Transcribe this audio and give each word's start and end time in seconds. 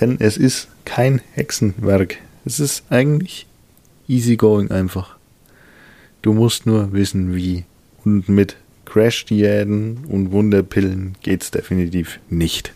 Denn 0.00 0.16
es 0.20 0.36
ist 0.36 0.68
kein 0.84 1.20
Hexenwerk. 1.32 2.18
Es 2.44 2.60
ist 2.60 2.84
eigentlich 2.90 3.46
easy 4.06 4.36
going 4.36 4.70
einfach. 4.70 5.16
Du 6.22 6.32
musst 6.32 6.66
nur 6.66 6.92
wissen, 6.92 7.34
wie. 7.34 7.64
Und 8.04 8.28
mit 8.28 8.56
Crash-Diäten 8.84 10.04
und 10.08 10.32
Wunderpillen 10.32 11.16
geht's 11.22 11.50
definitiv 11.50 12.20
nicht. 12.30 12.72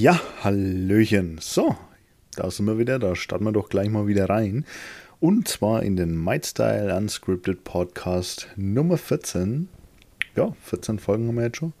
Ja, 0.00 0.20
Hallöchen. 0.44 1.38
So, 1.40 1.74
da 2.36 2.52
sind 2.52 2.66
wir 2.66 2.78
wieder. 2.78 3.00
Da 3.00 3.16
starten 3.16 3.46
wir 3.46 3.50
doch 3.50 3.68
gleich 3.68 3.90
mal 3.90 4.06
wieder 4.06 4.28
rein. 4.28 4.64
Und 5.18 5.48
zwar 5.48 5.82
in 5.82 5.96
den 5.96 6.16
MindStyle 6.22 6.94
Unscripted 6.96 7.64
Podcast 7.64 8.46
Nummer 8.54 8.96
14. 8.96 9.68
Ja, 10.36 10.54
14 10.62 11.00
Folgen 11.00 11.26
haben 11.26 11.34
wir 11.34 11.46
jetzt 11.46 11.56
schon. 11.56 11.72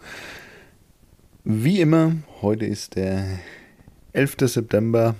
Wie 1.44 1.80
immer, 1.80 2.16
heute 2.42 2.66
ist 2.66 2.96
der 2.96 3.38
11. 4.14 4.34
September. 4.40 5.14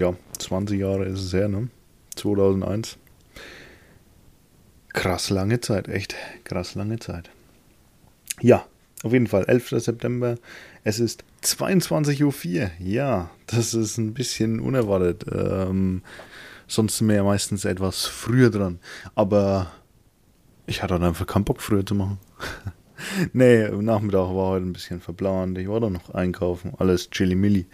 Ja, 0.00 0.16
20 0.40 0.80
Jahre 0.80 1.04
ist 1.04 1.20
es 1.20 1.32
her, 1.32 1.46
ne? 1.46 1.68
2001. 2.16 2.98
Krass 4.92 5.30
lange 5.30 5.60
Zeit, 5.60 5.86
echt 5.86 6.16
krass 6.42 6.74
lange 6.74 6.98
Zeit. 6.98 7.30
Ja, 8.40 8.66
auf 9.04 9.12
jeden 9.12 9.28
Fall, 9.28 9.44
11. 9.44 9.68
September. 9.78 10.34
Es 10.84 11.00
ist 11.00 11.24
22.04 11.42 12.62
Uhr. 12.62 12.70
Ja, 12.78 13.30
das 13.46 13.74
ist 13.74 13.98
ein 13.98 14.14
bisschen 14.14 14.60
unerwartet. 14.60 15.24
Ähm, 15.30 16.02
sonst 16.66 16.98
sind 16.98 17.08
wir 17.08 17.16
ja 17.16 17.24
meistens 17.24 17.64
etwas 17.64 18.06
früher 18.06 18.50
dran. 18.50 18.78
Aber 19.14 19.70
ich 20.66 20.82
hatte 20.82 20.94
dann 20.94 21.04
einfach 21.04 21.26
keinen 21.26 21.44
Bock, 21.44 21.60
früher 21.60 21.84
zu 21.84 21.94
machen. 21.94 22.18
nee, 23.32 23.64
am 23.64 23.84
Nachmittag 23.84 24.28
war 24.28 24.50
heute 24.50 24.66
ein 24.66 24.72
bisschen 24.72 25.00
verplant. 25.00 25.58
Ich 25.58 25.68
war 25.68 25.80
da 25.80 25.90
noch 25.90 26.10
einkaufen. 26.10 26.72
Alles 26.78 27.10
chili-milli. 27.10 27.66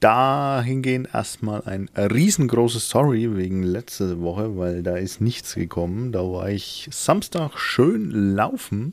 Dahingehend 0.00 1.14
erstmal 1.14 1.62
ein 1.62 1.88
riesengroßes 1.96 2.90
Sorry 2.90 3.34
wegen 3.36 3.62
letzter 3.62 4.20
Woche, 4.20 4.58
weil 4.58 4.82
da 4.82 4.96
ist 4.96 5.20
nichts 5.20 5.54
gekommen. 5.54 6.12
Da 6.12 6.20
war 6.20 6.50
ich 6.50 6.88
Samstag 6.90 7.58
schön 7.58 8.10
laufen 8.10 8.92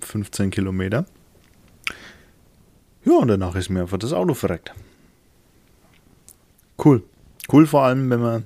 15 0.00 0.50
Kilometer. 0.50 1.06
Ja, 3.08 3.14
und 3.14 3.28
danach 3.28 3.54
ist 3.54 3.70
mir 3.70 3.80
einfach 3.80 3.98
das 3.98 4.12
Auto 4.12 4.34
verreckt. 4.34 4.74
Cool. 6.84 7.02
Cool 7.50 7.66
vor 7.66 7.84
allem, 7.84 8.10
wenn 8.10 8.20
man 8.20 8.44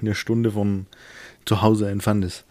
eine 0.00 0.14
Stunde 0.14 0.52
von 0.52 0.86
zu 1.44 1.60
Hause 1.60 1.90
entfernt 1.90 2.24
ist. 2.24 2.46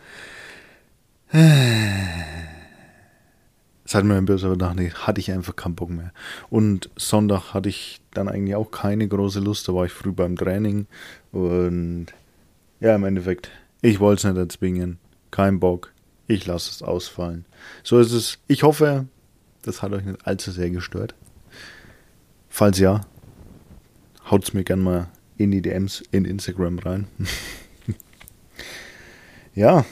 Seit 3.85 4.05
meinem 4.05 4.25
böse 4.25 4.49
gedacht, 4.49 4.77
hatte 4.77 5.19
ich 5.19 5.31
einfach 5.31 5.55
keinen 5.55 5.73
Bock 5.73 5.89
mehr. 5.89 6.13
Und 6.51 6.91
Sonntag 6.95 7.55
hatte 7.55 7.69
ich 7.69 8.01
dann 8.13 8.29
eigentlich 8.29 8.55
auch 8.55 8.69
keine 8.69 9.07
große 9.07 9.39
Lust. 9.39 9.67
Da 9.67 9.73
war 9.73 9.85
ich 9.85 9.91
früh 9.91 10.11
beim 10.11 10.35
Training. 10.35 10.85
Und 11.31 12.07
ja, 12.79 12.93
im 12.93 13.03
Endeffekt, 13.03 13.49
ich 13.81 13.99
wollte 13.99 14.27
es 14.27 14.33
nicht 14.33 14.39
erzwingen. 14.39 14.99
Kein 15.31 15.59
Bock 15.59 15.93
ich 16.27 16.45
lasse 16.45 16.71
es 16.71 16.81
ausfallen. 16.81 17.45
So 17.83 17.99
ist 17.99 18.11
es. 18.11 18.39
Ich 18.47 18.63
hoffe, 18.63 19.07
das 19.61 19.81
hat 19.81 19.91
euch 19.91 20.03
nicht 20.03 20.25
allzu 20.25 20.51
sehr 20.51 20.69
gestört. 20.69 21.15
Falls 22.55 22.77
ja, 22.77 23.01
haut 24.29 24.43
es 24.43 24.53
mir 24.53 24.63
gerne 24.63 24.83
mal 24.83 25.07
in 25.37 25.49
die 25.49 25.63
DMs 25.63 26.03
in 26.11 26.23
Instagram 26.23 26.77
rein. 26.77 27.07
ja, 29.55 29.85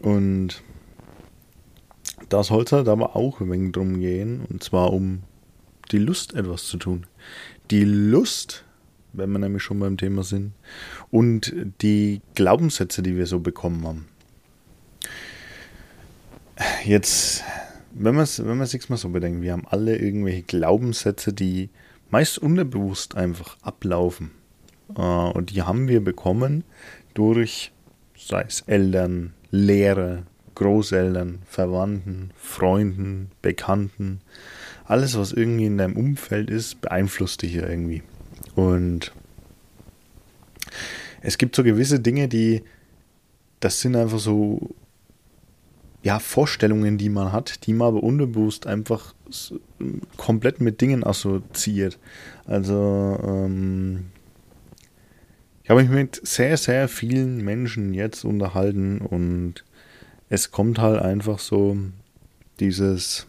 und 0.00 0.62
da 2.28 2.42
soll 2.42 2.64
es 2.64 2.72
halt 2.72 2.88
aber 2.88 3.14
auch 3.14 3.40
ein 3.40 3.52
wenig 3.52 3.70
drum 3.70 4.00
gehen. 4.00 4.44
Und 4.50 4.64
zwar 4.64 4.92
um 4.92 5.22
die 5.92 5.98
Lust, 5.98 6.34
etwas 6.34 6.64
zu 6.64 6.76
tun. 6.76 7.06
Die 7.70 7.84
Lust, 7.84 8.64
wenn 9.12 9.30
wir 9.30 9.38
nämlich 9.38 9.62
schon 9.62 9.78
beim 9.78 9.96
Thema 9.96 10.24
sind, 10.24 10.54
und 11.12 11.54
die 11.82 12.20
Glaubenssätze, 12.34 13.04
die 13.04 13.16
wir 13.16 13.26
so 13.26 13.38
bekommen 13.38 13.86
haben 13.86 14.08
jetzt, 16.84 17.44
wenn 17.92 18.16
man 18.16 18.24
es 18.24 18.44
wenn 18.44 18.64
sich 18.66 18.88
mal 18.88 18.96
so 18.96 19.08
bedenkt, 19.10 19.42
wir 19.42 19.52
haben 19.52 19.66
alle 19.68 19.96
irgendwelche 19.96 20.42
Glaubenssätze, 20.42 21.32
die 21.32 21.70
meist 22.12 22.38
unterbewusst 22.38 23.16
einfach 23.16 23.56
ablaufen. 23.62 24.30
Äh, 24.96 25.00
und 25.00 25.50
die 25.50 25.62
haben 25.62 25.88
wir 25.88 26.04
bekommen 26.04 26.62
durch, 27.14 27.72
sei 28.16 28.42
es 28.42 28.60
Eltern, 28.60 29.32
Lehrer, 29.50 30.22
Großeltern, 30.54 31.40
Verwandten, 31.46 32.30
Freunden, 32.36 33.32
Bekannten. 33.40 34.20
Alles, 34.84 35.18
was 35.18 35.32
irgendwie 35.32 35.66
in 35.66 35.78
deinem 35.78 35.96
Umfeld 35.96 36.50
ist, 36.50 36.80
beeinflusst 36.82 37.42
dich 37.42 37.56
irgendwie. 37.56 38.02
Und 38.54 39.12
es 41.22 41.38
gibt 41.38 41.56
so 41.56 41.64
gewisse 41.64 41.98
Dinge, 41.98 42.28
die, 42.28 42.62
das 43.60 43.80
sind 43.80 43.96
einfach 43.96 44.18
so 44.18 44.74
ja, 46.02 46.18
Vorstellungen, 46.18 46.98
die 46.98 47.08
man 47.08 47.32
hat, 47.32 47.66
die 47.66 47.74
man 47.74 47.88
aber 47.88 48.02
unbewusst 48.02 48.66
einfach 48.66 49.14
komplett 50.16 50.60
mit 50.60 50.80
Dingen 50.80 51.04
assoziiert. 51.04 51.98
Also, 52.44 53.18
ähm, 53.22 54.06
ich 55.62 55.70
habe 55.70 55.82
mich 55.82 55.90
mit 55.90 56.20
sehr, 56.26 56.56
sehr 56.56 56.88
vielen 56.88 57.44
Menschen 57.44 57.94
jetzt 57.94 58.24
unterhalten 58.24 58.98
und 58.98 59.64
es 60.28 60.50
kommt 60.50 60.80
halt 60.80 61.00
einfach 61.00 61.38
so 61.38 61.76
dieses, 62.58 63.26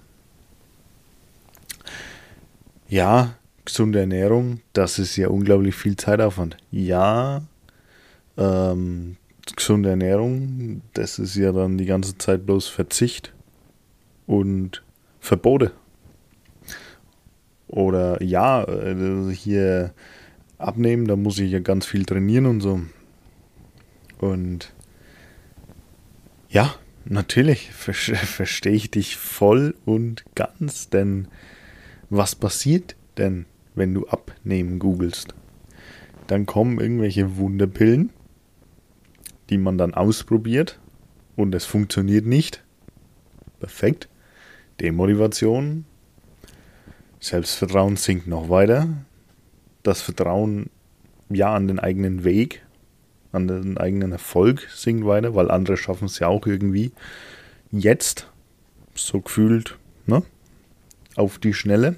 ja, 2.87 3.35
gesunde 3.65 3.99
Ernährung, 3.99 4.61
das 4.73 4.99
ist 4.99 5.15
ja 5.15 5.27
unglaublich 5.27 5.75
viel 5.75 5.95
Zeitaufwand. 5.95 6.57
Ja, 6.71 7.43
ähm, 8.37 9.17
gesunde 9.55 9.89
Ernährung, 9.89 10.81
das 10.93 11.19
ist 11.19 11.35
ja 11.35 11.51
dann 11.51 11.77
die 11.77 11.85
ganze 11.85 12.17
Zeit 12.17 12.45
bloß 12.45 12.67
Verzicht 12.67 13.33
und 14.25 14.83
Verbote. 15.19 15.71
Oder 17.67 18.21
ja, 18.21 18.63
also 18.63 19.31
hier 19.31 19.93
abnehmen, 20.57 21.07
da 21.07 21.15
muss 21.15 21.39
ich 21.39 21.51
ja 21.51 21.59
ganz 21.59 21.85
viel 21.85 22.05
trainieren 22.05 22.45
und 22.45 22.61
so. 22.61 22.81
Und 24.19 24.73
ja, 26.49 26.75
natürlich 27.05 27.71
verstehe 27.71 28.73
ich 28.73 28.91
dich 28.91 29.17
voll 29.17 29.75
und 29.85 30.23
ganz, 30.35 30.89
denn 30.89 31.27
was 32.09 32.35
passiert 32.35 32.95
denn, 33.17 33.45
wenn 33.75 33.93
du 33.93 34.07
abnehmen 34.07 34.77
googelst? 34.79 35.33
Dann 36.27 36.45
kommen 36.45 36.79
irgendwelche 36.79 37.37
Wunderpillen 37.37 38.11
die 39.53 39.59
man 39.59 39.77
dann 39.77 39.93
ausprobiert 39.93 40.79
und 41.35 41.53
es 41.53 41.63
funktioniert 41.63 42.25
nicht. 42.25 42.63
Perfekt. 43.59 44.09
Demotivation. 44.81 45.85
Selbstvertrauen 47.19 47.95
sinkt 47.95 48.25
noch 48.25 48.49
weiter. 48.49 48.87
Das 49.83 50.01
Vertrauen 50.01 50.71
ja 51.29 51.53
an 51.53 51.67
den 51.67 51.77
eigenen 51.77 52.23
Weg, 52.23 52.65
an 53.31 53.47
den 53.47 53.77
eigenen 53.77 54.11
Erfolg 54.11 54.67
sinkt 54.73 55.05
weiter, 55.05 55.35
weil 55.35 55.51
andere 55.51 55.77
schaffen 55.77 56.05
es 56.05 56.17
ja 56.17 56.29
auch 56.29 56.47
irgendwie. 56.47 56.91
Jetzt, 57.71 58.27
so 58.95 59.21
gefühlt, 59.21 59.77
ne? 60.07 60.23
Auf 61.15 61.37
die 61.37 61.53
Schnelle. 61.53 61.95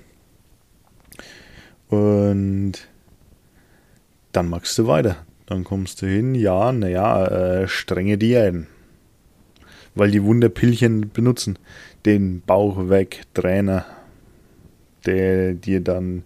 Und 1.88 2.74
dann 4.34 4.50
machst 4.50 4.78
du 4.78 4.88
weiter. 4.88 5.26
Dann 5.46 5.64
kommst 5.64 6.02
du 6.02 6.08
hin, 6.08 6.36
ja, 6.36 6.72
naja, 6.72 7.26
äh, 7.26 7.68
strenge 7.68 8.18
Diäten. 8.18 8.68
Weil 9.94 10.12
die 10.12 10.24
Wunderpillchen 10.24 11.12
benutzen. 11.12 11.60
Den 12.06 12.42
Bauch 12.42 12.90
weg, 12.90 13.24
Trainer, 13.34 13.86
der 15.06 15.54
dir 15.54 15.82
dann 15.82 16.24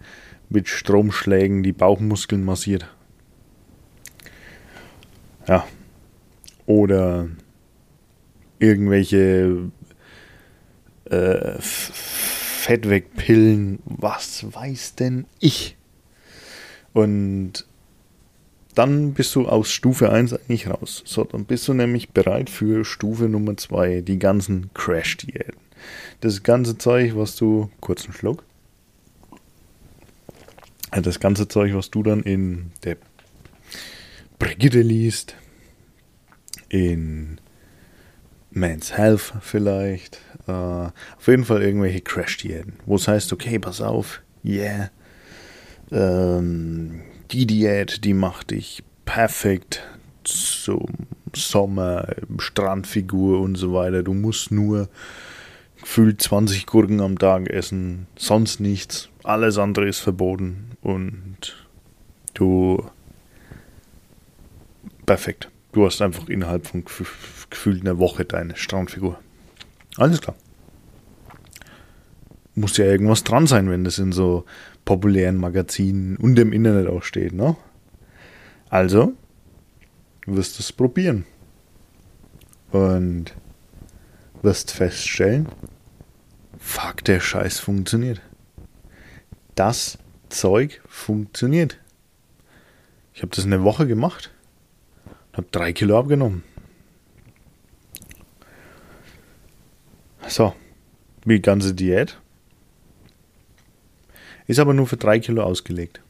mit 0.50 0.68
Stromschlägen 0.68 1.64
die 1.64 1.74
Bauchmuskeln 1.74 2.44
massiert. 2.44 2.88
Ja. 5.48 5.68
Oder 6.66 7.30
irgendwelche 8.60 9.72
äh, 11.06 11.56
Fettwegpillen, 11.60 13.80
was 13.86 14.46
weiß 14.54 14.96
denn 14.96 15.26
ich? 15.40 15.78
Und 16.94 17.66
dann 18.80 19.14
bist 19.14 19.36
du 19.36 19.46
aus 19.46 19.70
Stufe 19.74 20.10
1 20.10 20.32
eigentlich 20.32 20.70
raus. 20.70 21.04
So, 21.06 21.26
dann 21.26 21.44
bist 21.44 21.68
du 21.68 21.74
nämlich 21.74 22.12
bereit 22.12 22.50
für 22.50 22.86
Stufe 22.86 23.28
Nummer 23.28 23.58
2, 23.58 24.00
die 24.00 24.18
ganzen 24.18 24.74
Crash-Diäten. 24.74 25.60
Das 26.22 26.44
ganze 26.44 26.78
Zeug, 26.78 27.12
was 27.18 27.36
du, 27.36 27.70
kurzen 27.82 28.14
Schluck, 28.14 28.46
das 30.92 31.20
ganze 31.20 31.50
Zeug, 31.50 31.74
was 31.74 31.92
du 31.92 32.04
dann 32.04 32.24
in 32.24 32.72
der 32.86 32.96
Brigitte 34.40 34.80
liest, 34.80 35.36
in 36.70 37.42
Man's 38.50 38.96
Health 38.98 39.34
vielleicht, 39.42 40.22
äh, 40.48 40.52
auf 40.54 41.28
jeden 41.28 41.44
Fall 41.44 41.62
irgendwelche 41.64 42.00
Crash-Diäten, 42.00 42.78
wo 42.86 42.96
es 42.96 43.10
heißt, 43.10 43.34
okay, 43.34 43.60
pass 43.60 43.82
auf, 43.82 44.22
yeah, 44.46 44.90
ähm, 45.92 47.02
die 47.32 47.46
Diät, 47.46 48.04
die 48.04 48.14
macht 48.14 48.52
dich 48.52 48.84
perfekt 49.06 49.84
zum 50.24 50.86
Sommer, 51.36 52.08
Strandfigur 52.38 53.40
und 53.40 53.56
so 53.56 53.74
weiter. 53.74 54.04
Du 54.04 54.14
musst 54.14 54.52
nur 54.52 54.90
gefühlt 55.80 56.22
20 56.22 56.66
Gurken 56.66 57.02
am 57.02 57.18
Tag 57.18 57.50
essen, 57.50 58.08
sonst 58.18 58.60
nichts. 58.60 59.10
Alles 59.24 59.58
andere 59.58 59.88
ist 59.88 60.00
verboten 60.00 60.72
und 60.82 61.68
du 62.34 62.84
perfekt. 65.06 65.50
Du 65.72 65.86
hast 65.86 66.02
einfach 66.02 66.28
innerhalb 66.30 66.68
von 66.68 66.84
gefühlt 66.84 67.82
einer 67.82 68.00
Woche 68.00 68.26
deine 68.26 68.56
Strandfigur. 68.56 69.20
Alles 69.98 70.22
klar. 70.22 70.36
Muss 72.60 72.76
ja 72.76 72.84
irgendwas 72.84 73.24
dran 73.24 73.48
sein, 73.48 73.70
wenn 73.70 73.86
das 73.86 74.00
in 74.00 74.12
so 74.12 74.44
populären 74.84 75.38
Magazinen 75.38 76.18
und 76.18 76.38
im 76.38 76.52
Internet 76.52 76.88
auch 76.88 77.04
steht, 77.04 77.32
ne? 77.32 77.56
Also, 78.70 79.14
wirst 80.26 80.60
du 80.60 80.64
es 80.64 80.74
probieren. 80.74 81.24
Und 82.72 83.34
wirst 84.42 84.72
feststellen, 84.72 85.48
fuck, 86.58 87.02
der 87.06 87.22
Scheiß 87.22 87.60
funktioniert. 87.60 88.22
Das 89.56 89.98
Zeug 90.28 90.82
funktioniert. 90.86 91.80
Ich 93.14 93.22
habe 93.22 93.34
das 93.34 93.46
eine 93.46 93.64
Woche 93.64 93.88
gemacht 93.88 94.32
und 95.32 95.38
habe 95.38 95.48
drei 95.52 95.72
Kilo 95.72 95.98
abgenommen. 95.98 96.44
So, 100.28 100.54
die 101.24 101.42
ganze 101.42 101.74
Diät 101.74 102.20
ist 104.50 104.58
aber 104.58 104.74
nur 104.74 104.88
für 104.88 104.98
drei 104.98 105.20
Kilo 105.20 105.44
ausgelegt. 105.44 106.02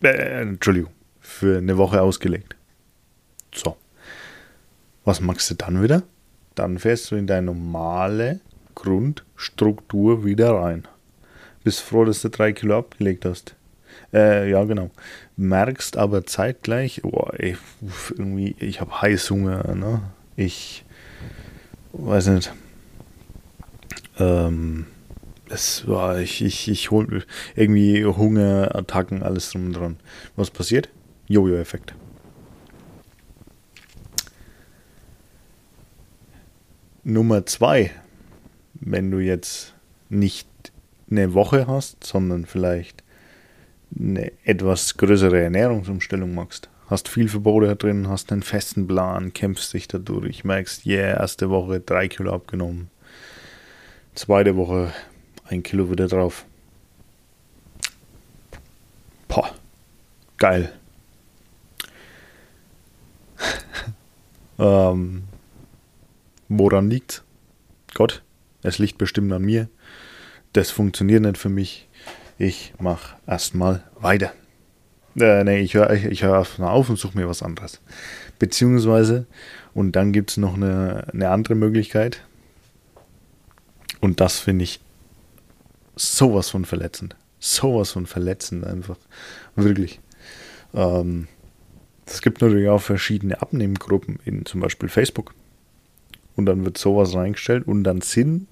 Äh, 0.00 0.42
Entschuldigung, 0.42 0.92
für 1.20 1.58
eine 1.58 1.76
Woche 1.76 2.00
ausgelegt. 2.00 2.54
So. 3.52 3.76
Was 5.04 5.20
machst 5.20 5.50
du 5.50 5.54
dann 5.54 5.82
wieder? 5.82 6.04
Dann 6.54 6.78
fährst 6.78 7.10
du 7.10 7.16
in 7.16 7.26
deine 7.26 7.46
normale 7.46 8.38
Grundstruktur 8.76 10.24
wieder 10.24 10.52
rein. 10.52 10.86
Bist 11.64 11.80
froh, 11.80 12.04
dass 12.04 12.22
du 12.22 12.30
drei 12.30 12.52
Kilo 12.52 12.78
abgelegt 12.78 13.24
hast. 13.24 13.56
Äh, 14.14 14.48
ja, 14.48 14.62
genau. 14.62 14.92
Merkst 15.36 15.96
aber 15.96 16.24
zeitgleich, 16.26 17.02
oh, 17.02 17.28
ey, 17.32 17.56
irgendwie, 18.10 18.54
ich 18.60 18.80
habe 18.80 19.02
Heißhunger, 19.02 19.74
ne? 19.74 20.02
Ich 20.36 20.84
weiß 21.92 22.28
nicht. 22.28 22.52
Ähm, 24.20 24.86
es 25.50 25.86
war, 25.86 26.18
ich, 26.18 26.42
ich, 26.42 26.68
ich 26.68 26.90
hol 26.90 27.24
irgendwie 27.54 28.04
Hunger, 28.04 28.74
Attacken, 28.74 29.22
alles 29.22 29.50
drum 29.50 29.66
und 29.66 29.72
dran. 29.74 29.96
Was 30.36 30.50
passiert? 30.50 30.88
Jojo-Effekt. 31.26 31.94
Nummer 37.04 37.46
zwei, 37.46 37.90
wenn 38.74 39.10
du 39.10 39.18
jetzt 39.18 39.74
nicht 40.08 40.48
eine 41.10 41.32
Woche 41.34 41.66
hast, 41.66 42.04
sondern 42.04 42.44
vielleicht 42.44 43.02
eine 43.98 44.32
etwas 44.44 44.96
größere 44.96 45.40
Ernährungsumstellung 45.40 46.34
machst. 46.34 46.68
Hast 46.88 47.08
viel 47.08 47.28
Verbote 47.28 47.76
drin, 47.76 48.08
hast 48.08 48.32
einen 48.32 48.42
festen 48.42 48.86
Plan, 48.86 49.32
kämpfst 49.32 49.72
dich 49.74 49.88
dadurch, 49.88 50.44
merkst, 50.44 50.86
yeah, 50.86 51.18
erste 51.20 51.50
Woche 51.50 51.80
drei 51.80 52.08
Kilo 52.08 52.32
abgenommen. 52.32 52.90
Zweite 54.14 54.56
Woche 54.56 54.92
ein 55.48 55.62
Kilo 55.62 55.90
wieder 55.90 56.08
drauf. 56.08 56.44
Boah, 59.28 59.54
geil. 60.36 60.72
ähm, 64.58 65.24
woran 66.48 66.90
liegt? 66.90 67.22
Gott, 67.94 68.22
es 68.62 68.78
liegt 68.78 68.98
bestimmt 68.98 69.32
an 69.32 69.42
mir. 69.42 69.68
Das 70.52 70.70
funktioniert 70.70 71.22
nicht 71.22 71.38
für 71.38 71.48
mich. 71.48 71.88
Ich 72.38 72.72
mach 72.78 73.16
erstmal 73.26 73.82
weiter. 74.00 74.32
Äh, 75.18 75.44
nee, 75.44 75.60
ich 75.60 75.74
höre 75.74 75.92
ich, 75.92 76.22
hör 76.22 76.36
erstmal 76.36 76.70
auf 76.70 76.88
und 76.88 76.98
suche 76.98 77.18
mir 77.18 77.28
was 77.28 77.42
anderes. 77.42 77.80
Beziehungsweise, 78.38 79.26
und 79.74 79.92
dann 79.92 80.12
gibt 80.12 80.30
es 80.30 80.36
noch 80.36 80.54
eine, 80.54 81.06
eine 81.12 81.30
andere 81.30 81.54
Möglichkeit. 81.54 82.22
Und 84.00 84.20
das 84.20 84.38
finde 84.38 84.62
ich 84.64 84.80
sowas 85.98 86.50
von 86.50 86.64
verletzend. 86.64 87.16
Sowas 87.38 87.92
von 87.92 88.06
verletzend 88.06 88.64
einfach. 88.64 88.96
Wirklich. 89.56 90.00
Ähm, 90.74 91.28
es 92.06 92.22
gibt 92.22 92.40
natürlich 92.40 92.68
auch 92.68 92.80
verschiedene 92.80 93.40
Abnehmgruppen 93.40 94.18
in 94.24 94.44
zum 94.46 94.60
Beispiel 94.60 94.88
Facebook. 94.88 95.34
Und 96.36 96.46
dann 96.46 96.64
wird 96.64 96.78
sowas 96.78 97.14
reingestellt 97.14 97.66
und 97.66 97.84
dann 97.84 98.00
Sinn, 98.00 98.46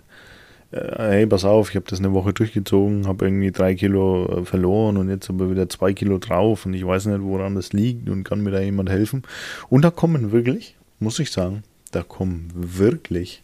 äh, 0.72 0.94
hey, 0.98 1.26
pass 1.26 1.44
auf, 1.44 1.70
ich 1.70 1.76
habe 1.76 1.87
das 1.88 2.00
eine 2.00 2.12
Woche 2.12 2.32
durchgezogen, 2.32 3.06
habe 3.06 3.26
irgendwie 3.26 3.52
drei 3.52 3.75
Kilo 3.75 4.40
äh, 4.40 4.44
verloren 4.44 4.96
und 4.96 5.08
jetzt 5.08 5.31
aber 5.31 5.50
wieder 5.50 5.69
zwei 5.69 5.92
Kilo 5.92 6.19
drauf 6.19 6.66
und 6.66 6.75
ich 6.75 6.84
weiß 6.84 7.06
nicht, 7.06 7.22
woran 7.22 7.54
das 7.54 7.72
liegt 7.72 8.08
und 8.08 8.25
kann 8.25 8.42
mir 8.42 8.50
da 8.50 8.60
jemand 8.60 8.90
helfen. 8.90 9.22
Und 9.69 9.82
da 9.82 9.90
kommen 9.90 10.32
wirklich, 10.32 10.76
muss 10.99 11.19
ich 11.19 11.31
sagen, 11.31 11.62
da 11.92 12.02
kommen 12.02 12.50
wirklich 12.54 13.42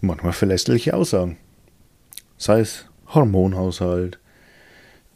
manchmal 0.00 0.32
verlässliche 0.32 0.94
Aussagen 0.94 1.36
sei 2.36 2.60
es 2.60 2.86
Hormonhaushalt, 3.08 4.18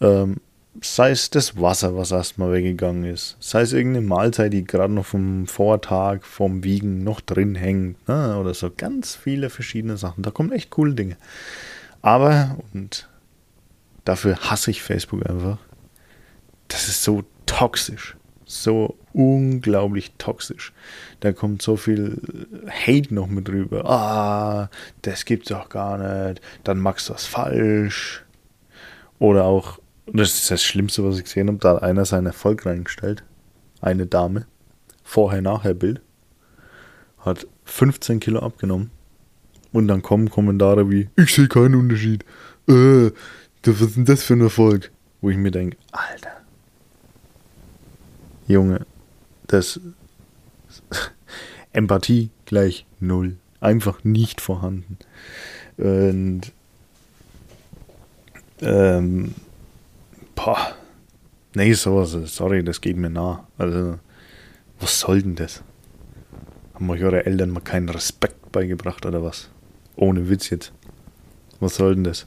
ähm, 0.00 0.37
sei 0.81 1.11
es 1.11 1.31
das 1.31 1.61
Wasser, 1.61 1.97
was 1.97 2.12
erstmal 2.12 2.53
weggegangen 2.53 3.05
ist, 3.05 3.37
sei 3.41 3.62
es 3.62 3.73
irgendeine 3.73 4.06
Mahlzeit, 4.06 4.53
die 4.53 4.65
gerade 4.65 4.93
noch 4.93 5.06
vom 5.06 5.47
Vortag, 5.47 6.25
vom 6.25 6.62
Wiegen 6.62 7.03
noch 7.03 7.20
drin 7.20 7.55
hängt, 7.55 8.06
ne? 8.08 8.39
oder 8.39 8.55
so 8.55 8.70
ganz 8.75 9.17
viele 9.17 9.51
verschiedene 9.51 9.96
Sachen. 9.96 10.22
Da 10.22 10.31
kommen 10.31 10.53
echt 10.53 10.70
coole 10.70 10.94
Dinge. 10.94 11.17
Aber, 12.01 12.56
und 12.72 13.08
dafür 14.05 14.37
hasse 14.37 14.70
ich 14.70 14.82
Facebook 14.82 15.29
einfach, 15.29 15.58
das 16.69 16.89
ist 16.89 17.03
so 17.03 17.25
toxisch 17.46 18.19
so 18.48 18.96
unglaublich 19.19 20.13
toxisch. 20.17 20.72
Da 21.19 21.32
kommt 21.32 21.60
so 21.60 21.77
viel 21.77 22.22
Hate 22.69 23.13
noch 23.13 23.27
mit 23.27 23.48
drüber. 23.48 23.84
Ah, 23.84 24.70
das 25.03 25.25
gibt's 25.25 25.48
doch 25.48 25.69
gar 25.69 25.98
nicht. 25.98 26.41
Dann 26.63 26.79
machst 26.79 27.08
du 27.08 27.15
was 27.15 27.27
falsch. 27.27 28.25
Oder 29.19 29.44
auch, 29.44 29.81
das 30.06 30.34
ist 30.34 30.51
das 30.53 30.63
Schlimmste, 30.63 31.03
was 31.03 31.19
ich 31.19 31.25
gesehen 31.25 31.48
habe, 31.48 31.58
da 31.58 31.75
hat 31.75 31.82
einer 31.82 32.05
seinen 32.05 32.27
Erfolg 32.27 32.65
reingestellt. 32.65 33.25
Eine 33.81 34.06
Dame. 34.06 34.46
Vorher-Nachher-Bild. 35.03 36.01
Hat 37.19 37.48
15 37.65 38.20
Kilo 38.20 38.39
abgenommen. 38.39 38.93
Und 39.72 39.89
dann 39.89 40.03
kommen 40.03 40.31
Kommentare 40.31 40.91
wie, 40.91 41.10
ich 41.17 41.34
sehe 41.34 41.48
keinen 41.48 41.75
Unterschied. 41.75 42.25
Äh, 42.69 43.10
was 43.65 43.81
ist 43.81 43.96
denn 43.96 44.05
das 44.05 44.22
für 44.22 44.34
ein 44.34 44.41
Erfolg? 44.43 44.93
Wo 45.20 45.29
ich 45.29 45.37
mir 45.37 45.51
denke, 45.51 45.77
Alter 45.91 46.31
Junge, 48.46 48.87
das 49.48 49.81
Empathie 51.72 52.31
gleich 52.46 52.86
null. 53.00 53.36
Einfach 53.60 54.05
nicht 54.05 54.40
vorhanden. 54.40 54.98
Und 55.76 56.52
ähm, 58.60 59.34
boah, 60.34 60.74
nee, 61.55 61.72
sowas, 61.72 62.12
sorry, 62.34 62.62
das 62.62 62.81
geht 62.81 62.96
mir 62.96 63.10
nah. 63.10 63.46
Also, 63.58 63.98
was 64.81 65.00
soll 65.00 65.22
denn 65.22 65.34
das? 65.34 65.62
Haben 66.74 66.90
euch 66.90 67.02
eure 67.02 67.26
Eltern 67.26 67.50
mal 67.50 67.60
keinen 67.60 67.88
Respekt 67.88 68.52
beigebracht 68.52 69.05
oder 69.06 69.22
was? 69.22 69.50
Ohne 69.96 70.28
Witz 70.28 70.50
jetzt. 70.50 70.72
Was 71.58 71.76
soll 71.76 71.96
denn 71.96 72.05
das? 72.05 72.26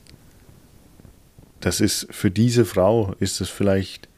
Das 1.62 1.80
ist 1.80 2.08
für 2.12 2.32
diese 2.32 2.66
Frau 2.66 3.14
ist 3.20 3.40
es 3.40 3.50
vielleicht 3.50 4.10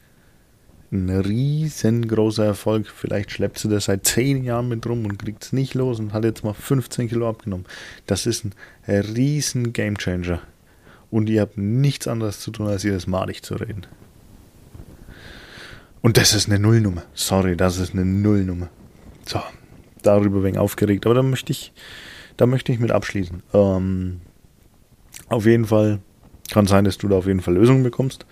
ein 0.94 1.10
riesengroßer 1.10 2.44
Erfolg. 2.44 2.86
Vielleicht 2.86 3.30
schleppt 3.30 3.58
sie 3.58 3.68
das 3.68 3.86
seit 3.86 4.06
zehn 4.06 4.44
Jahren 4.44 4.68
mit 4.68 4.86
rum 4.86 5.04
und 5.04 5.18
kriegt 5.18 5.44
es 5.44 5.52
nicht 5.52 5.74
los 5.74 6.00
und 6.00 6.12
hat 6.12 6.24
jetzt 6.24 6.44
mal 6.44 6.54
15 6.54 7.08
Kilo 7.08 7.28
abgenommen. 7.28 7.66
Das 8.06 8.26
ist 8.26 8.44
ein 8.44 8.54
riesen 8.86 9.72
Gamechanger. 9.72 10.40
Und 11.10 11.28
ihr 11.28 11.42
habt 11.42 11.58
nichts 11.58 12.08
anderes 12.08 12.40
zu 12.40 12.50
tun, 12.50 12.66
als 12.66 12.84
ihr 12.84 12.92
das 12.92 13.06
malig 13.06 13.42
zu 13.42 13.54
reden. 13.54 13.86
Und 16.00 16.16
das 16.16 16.34
ist 16.34 16.48
eine 16.48 16.58
Nullnummer. 16.58 17.02
Sorry, 17.14 17.56
das 17.56 17.78
ist 17.78 17.92
eine 17.92 18.04
Nullnummer. 18.04 18.68
So, 19.26 19.40
darüber 20.02 20.42
wegen 20.42 20.58
aufgeregt. 20.58 21.06
Aber 21.06 21.14
da 21.14 21.22
möchte 21.22 21.52
ich, 21.52 21.72
da 22.36 22.46
möchte 22.46 22.72
ich 22.72 22.78
mit 22.78 22.90
abschließen. 22.90 23.42
Ähm, 23.52 24.20
auf 25.28 25.46
jeden 25.46 25.66
Fall 25.66 26.00
kann 26.50 26.66
sein, 26.66 26.84
dass 26.84 26.98
du 26.98 27.08
da 27.08 27.16
auf 27.16 27.26
jeden 27.26 27.40
Fall 27.40 27.54
Lösungen 27.54 27.82
bekommst. 27.82 28.26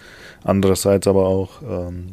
Andererseits 0.44 1.06
aber 1.06 1.26
auch, 1.26 1.62
ähm, 1.62 2.12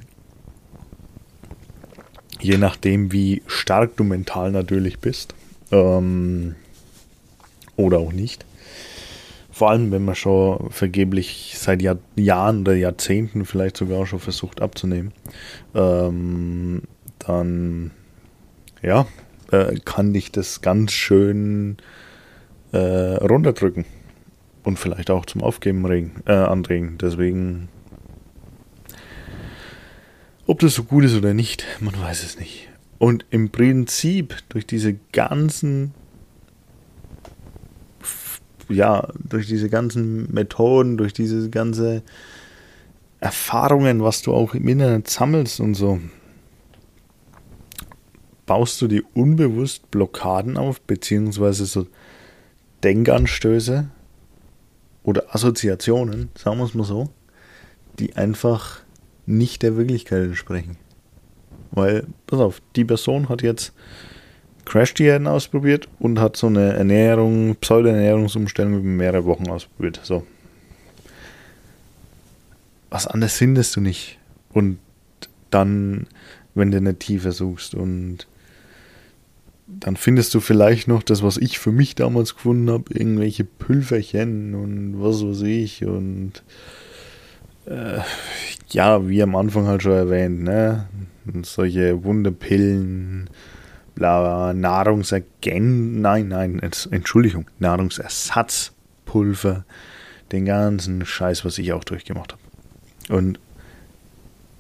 je 2.42 2.58
nachdem, 2.58 3.12
wie 3.12 3.42
stark 3.48 3.96
du 3.98 4.04
mental 4.04 4.52
natürlich 4.52 5.00
bist, 5.00 5.34
ähm, 5.72 6.56
oder 7.76 8.00
auch 8.00 8.12
nicht. 8.12 8.46
Vor 9.52 9.72
allem, 9.72 9.92
wenn 9.92 10.06
man 10.06 10.16
schon 10.16 10.72
vergeblich 10.72 11.56
seit 11.58 11.82
Jahr, 11.82 11.98
Jahren 12.16 12.62
oder 12.62 12.76
Jahrzehnten 12.76 13.46
vielleicht 13.46 13.78
sogar 13.78 14.06
schon 14.06 14.20
versucht 14.20 14.62
abzunehmen, 14.62 15.12
ähm, 15.76 16.84
dann 17.20 17.92
ja, 18.82 19.06
äh, 19.52 19.76
kann 19.84 20.14
dich 20.14 20.32
das 20.32 20.62
ganz 20.62 20.94
schön 20.94 21.78
äh, 22.72 22.78
runterdrücken 22.78 23.86
und 24.64 24.80
vielleicht 24.80 25.10
auch 25.10 25.26
zum 25.26 25.44
Aufgeben 25.44 25.86
regen, 25.86 26.22
äh, 26.26 26.34
anregen. 26.34 26.98
Deswegen, 26.98 27.68
ob 30.50 30.58
das 30.62 30.74
so 30.74 30.84
gut 30.84 31.04
ist 31.04 31.16
oder 31.16 31.36
nicht, 31.36 31.64
man 31.80 31.94
weiß 32.00 32.24
es 32.24 32.40
nicht. 32.40 32.70
Und 32.98 33.24
im 33.30 33.52
Prinzip 33.52 34.36
durch 34.50 34.66
diese 34.66 34.96
ganzen 35.12 35.94
ja, 38.68 39.08
durch 39.18 39.46
diese 39.46 39.70
ganzen 39.70 40.34
Methoden, 40.34 40.98
durch 40.98 41.14
diese 41.14 41.52
ganze 41.52 42.02
Erfahrungen, 43.20 44.02
was 44.04 44.24
du 44.24 44.34
auch 44.34 44.56
im 44.56 44.68
Internet 44.68 45.08
sammelst 45.08 45.60
und 45.60 45.76
so, 45.76 46.00
baust 48.48 48.82
du 48.82 48.88
dir 48.88 49.04
unbewusst 49.14 49.92
Blockaden 49.92 50.58
auf, 50.58 50.82
beziehungsweise 50.82 51.68
so 51.68 51.86
Denkanstöße 52.84 53.88
oder 55.04 55.36
Assoziationen, 55.36 56.30
sagen 56.36 56.58
wir 56.58 56.66
es 56.66 56.74
mal 56.74 56.86
so, 56.86 57.10
die 58.00 58.16
einfach 58.16 58.82
nicht 59.30 59.62
der 59.62 59.78
Wirklichkeit 59.78 60.24
entsprechen. 60.24 60.78
Weil, 61.72 62.08
pass 62.28 62.40
auf, 62.40 62.62
die 62.76 62.86
Person 62.86 63.30
hat 63.30 63.42
jetzt 63.42 63.74
Crash-Diäten 64.66 65.28
ausprobiert 65.28 65.88
und 66.00 66.20
hat 66.20 66.36
so 66.36 66.48
eine 66.48 66.74
Ernährung, 66.74 67.56
Pseudo-Ernährungsumstellung 67.56 68.80
über 68.80 68.88
mehrere 68.88 69.26
Wochen 69.26 69.50
ausprobiert. 69.50 70.00
So. 70.04 70.26
Was 72.90 73.08
anderes 73.08 73.36
findest 73.36 73.76
du 73.76 73.82
nicht. 73.82 74.18
Und 74.52 74.80
dann, 75.52 76.08
wenn 76.56 76.72
du 76.72 76.78
eine 76.78 76.98
Tiefe 76.98 77.32
suchst 77.32 77.76
und 77.76 78.28
dann 79.68 79.96
findest 79.96 80.34
du 80.34 80.40
vielleicht 80.40 80.88
noch 80.88 81.04
das, 81.04 81.22
was 81.22 81.38
ich 81.38 81.60
für 81.60 81.72
mich 81.72 81.94
damals 81.94 82.34
gefunden 82.34 82.72
habe, 82.72 82.92
irgendwelche 82.92 83.44
Pülverchen 83.44 84.56
und 84.56 85.02
was 85.02 85.24
weiß 85.24 85.44
ich 85.44 85.86
und 85.86 86.44
äh, 87.70 88.00
ja, 88.70 89.08
wie 89.08 89.24
am 89.24 89.36
Anfang 89.36 89.68
halt 89.68 89.84
schon 89.84 89.94
erwähnt, 89.94 90.44
ne? 90.44 90.88
Solche 91.44 92.04
Wunderpillen, 92.04 93.30
bla, 93.94 94.52
Nahrungsergän, 94.54 96.02
nein, 96.02 96.30
nein, 96.30 96.60
Entschuldigung, 96.60 97.46
Nahrungsersatzpulver, 97.60 99.66
den 100.32 100.46
ganzen 100.46 101.06
Scheiß, 101.06 101.46
was 101.46 101.60
ich 101.60 101.72
auch 101.74 101.84
durchgemacht 101.84 102.34
habe. 102.34 102.42
Und 103.16 103.40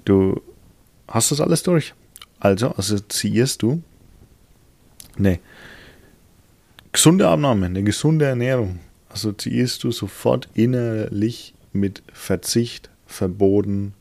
du 0.06 0.40
hast 1.08 1.32
das 1.32 1.42
alles 1.42 1.64
durch. 1.64 1.96
Also 2.40 2.76
assoziierst 2.76 3.64
du 3.64 3.82
eine 5.18 5.40
gesunde 6.92 7.28
Abnahme, 7.28 7.66
eine 7.66 7.82
gesunde 7.84 8.26
Ernährung, 8.26 8.80
assoziierst 9.10 9.84
du 9.84 9.92
sofort 9.92 10.48
innerlich 10.54 11.56
mit 11.74 12.04
Verzicht, 12.14 12.90
Verboten, 13.10 13.94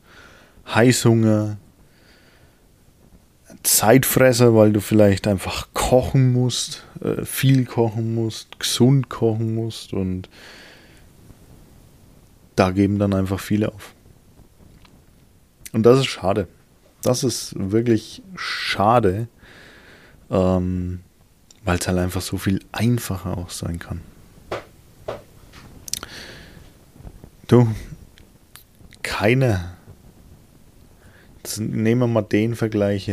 Heißhunger, 0.67 1.57
Zeitfresser, 3.63 4.55
weil 4.55 4.71
du 4.71 4.79
vielleicht 4.79 5.27
einfach 5.27 5.67
kochen 5.73 6.31
musst, 6.31 6.85
äh, 7.01 7.25
viel 7.25 7.65
kochen 7.65 8.15
musst, 8.15 8.59
gesund 8.59 9.09
kochen 9.09 9.55
musst 9.55 9.93
und 9.93 10.29
da 12.55 12.71
geben 12.71 12.99
dann 12.99 13.13
einfach 13.13 13.39
viele 13.39 13.73
auf. 13.73 13.93
Und 15.71 15.83
das 15.83 15.99
ist 15.99 16.07
schade. 16.07 16.47
Das 17.01 17.23
ist 17.23 17.53
wirklich 17.57 18.21
schade, 18.35 19.27
ähm, 20.29 20.99
weil 21.63 21.79
es 21.79 21.87
halt 21.87 21.97
einfach 21.97 22.21
so 22.21 22.37
viel 22.37 22.59
einfacher 22.71 23.37
auch 23.37 23.49
sein 23.49 23.79
kann. 23.79 24.01
Du, 27.47 27.67
keiner. 29.03 29.75
nehmen 31.57 32.01
wir 32.01 32.07
mal 32.07 32.21
den 32.21 32.55
Vergleich 32.55 33.11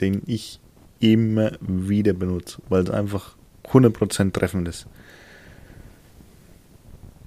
den 0.00 0.22
ich 0.26 0.60
immer 0.98 1.52
wieder 1.60 2.12
benutze, 2.12 2.60
weil 2.68 2.82
es 2.82 2.90
einfach 2.90 3.36
100% 3.64 4.32
treffend 4.32 4.68
ist. 4.68 4.86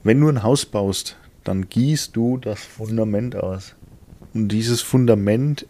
Wenn 0.04 0.20
du 0.20 0.28
ein 0.28 0.44
Haus 0.44 0.66
baust, 0.66 1.18
dann 1.44 1.70
gießt 1.70 2.16
du 2.16 2.38
das 2.38 2.64
Fundament 2.64 3.36
aus. 3.36 3.76
Und 4.34 4.50
dieses 4.50 4.82
Fundament 4.82 5.66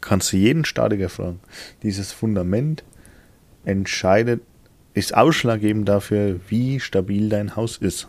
kannst 0.00 0.32
du 0.32 0.36
jeden 0.36 0.64
Statiker 0.64 1.08
fragen. 1.08 1.40
Dieses 1.82 2.12
Fundament 2.12 2.84
entscheidet, 3.64 4.42
ist 4.94 5.14
ausschlaggebend 5.14 5.88
dafür, 5.88 6.40
wie 6.48 6.80
stabil 6.80 7.28
dein 7.28 7.54
Haus 7.56 7.76
ist. 7.76 8.08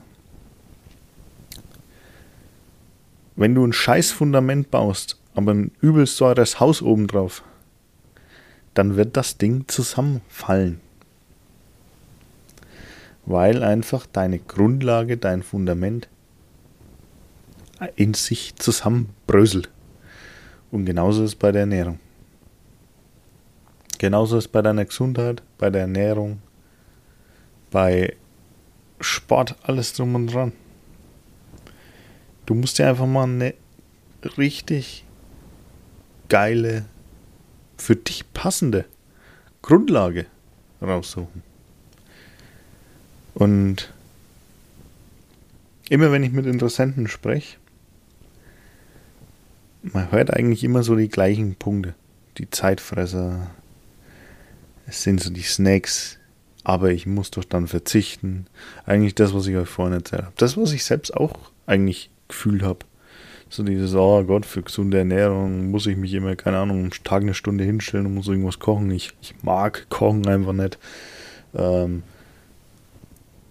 Wenn 3.35 3.55
du 3.55 3.65
ein 3.65 3.73
scheiß 3.73 4.11
Fundament 4.11 4.71
baust, 4.71 5.19
aber 5.33 5.53
ein 5.53 5.71
übelst 5.81 6.17
teures 6.17 6.59
Haus 6.59 6.81
obendrauf, 6.81 7.43
dann 8.73 8.95
wird 8.95 9.17
das 9.17 9.37
Ding 9.37 9.67
zusammenfallen. 9.67 10.79
Weil 13.25 13.63
einfach 13.63 14.05
deine 14.05 14.39
Grundlage, 14.39 15.17
dein 15.17 15.43
Fundament 15.43 16.09
in 17.95 18.13
sich 18.13 18.55
zusammenbröselt. 18.55 19.69
Und 20.71 20.85
genauso 20.85 21.23
ist 21.23 21.31
es 21.31 21.35
bei 21.35 21.51
der 21.51 21.61
Ernährung. 21.61 21.99
Genauso 23.97 24.37
ist 24.37 24.45
es 24.45 24.51
bei 24.51 24.61
deiner 24.61 24.85
Gesundheit, 24.85 25.43
bei 25.57 25.69
der 25.69 25.81
Ernährung, 25.81 26.41
bei 27.69 28.15
Sport, 28.99 29.55
alles 29.63 29.93
drum 29.93 30.15
und 30.15 30.27
dran. 30.27 30.53
Du 32.51 32.55
musst 32.55 32.79
dir 32.79 32.89
einfach 32.89 33.05
mal 33.05 33.23
eine 33.23 33.53
richtig 34.37 35.05
geile 36.27 36.83
für 37.77 37.95
dich 37.95 38.33
passende 38.33 38.83
Grundlage 39.61 40.25
raussuchen. 40.81 41.43
Und 43.35 43.93
immer 45.87 46.11
wenn 46.11 46.23
ich 46.23 46.33
mit 46.33 46.45
Interessenten 46.45 47.07
spreche, 47.07 47.55
man 49.83 50.11
hört 50.11 50.33
eigentlich 50.33 50.65
immer 50.65 50.83
so 50.83 50.97
die 50.97 51.07
gleichen 51.07 51.55
Punkte. 51.55 51.95
Die 52.37 52.49
Zeitfresser, 52.49 53.49
es 54.87 55.03
sind 55.03 55.21
so 55.21 55.29
die 55.29 55.43
Snacks, 55.43 56.19
aber 56.65 56.91
ich 56.91 57.05
muss 57.05 57.31
doch 57.31 57.45
dann 57.45 57.69
verzichten. 57.69 58.45
Eigentlich 58.85 59.15
das, 59.15 59.33
was 59.33 59.47
ich 59.47 59.55
euch 59.55 59.69
vorhin 59.69 59.93
erzählt 59.93 60.23
habe. 60.23 60.33
Das, 60.35 60.57
was 60.57 60.73
ich 60.73 60.83
selbst 60.83 61.15
auch 61.15 61.51
eigentlich 61.65 62.10
gefühlt 62.31 62.63
habe. 62.63 62.79
So 63.49 63.63
dieses, 63.63 63.93
oh 63.95 64.23
Gott, 64.23 64.45
für 64.45 64.63
gesunde 64.63 64.97
Ernährung 64.97 65.71
muss 65.71 65.85
ich 65.85 65.97
mich 65.97 66.13
immer, 66.13 66.35
keine 66.37 66.57
Ahnung, 66.57 66.85
am 66.85 67.03
Tag 67.03 67.21
eine 67.21 67.33
Stunde 67.33 67.65
hinstellen 67.65 68.05
und 68.05 68.15
muss 68.15 68.29
irgendwas 68.29 68.59
kochen. 68.59 68.89
Ich, 68.91 69.11
ich 69.21 69.35
mag 69.43 69.87
Kochen 69.89 70.25
einfach 70.25 70.53
nicht. 70.53 70.79
Ähm, 71.53 72.03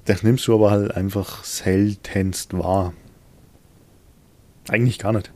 das 0.07 0.23
nimmst 0.23 0.47
du 0.47 0.55
aber 0.55 0.71
halt 0.71 0.97
einfach 0.97 1.45
seltenst 1.45 2.57
wahr. 2.57 2.95
Eigentlich 4.69 4.99
gar 4.99 5.13
nicht. 5.13 5.31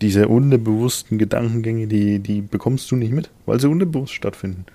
Diese 0.00 0.28
unbewussten 0.28 1.18
Gedankengänge, 1.18 1.88
die, 1.88 2.20
die 2.20 2.42
bekommst 2.42 2.90
du 2.90 2.96
nicht 2.96 3.12
mit, 3.12 3.30
weil 3.46 3.60
sie 3.60 3.68
unbewusst 3.68 4.14
stattfinden. 4.14 4.66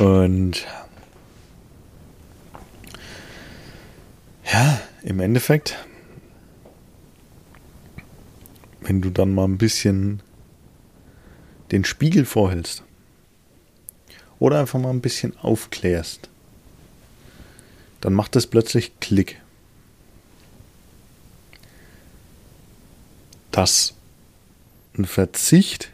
Und 0.00 0.66
ja, 4.52 4.80
im 5.02 5.20
Endeffekt, 5.20 5.76
wenn 8.80 9.00
du 9.00 9.10
dann 9.10 9.34
mal 9.34 9.44
ein 9.44 9.58
bisschen 9.58 10.22
den 11.70 11.84
Spiegel 11.84 12.24
vorhältst 12.24 12.82
oder 14.38 14.60
einfach 14.60 14.78
mal 14.78 14.90
ein 14.90 15.00
bisschen 15.00 15.36
aufklärst, 15.38 16.28
dann 18.00 18.12
macht 18.12 18.36
es 18.36 18.46
plötzlich 18.46 18.98
Klick. 19.00 19.40
dass 23.54 23.94
ein 24.98 25.04
Verzicht 25.04 25.92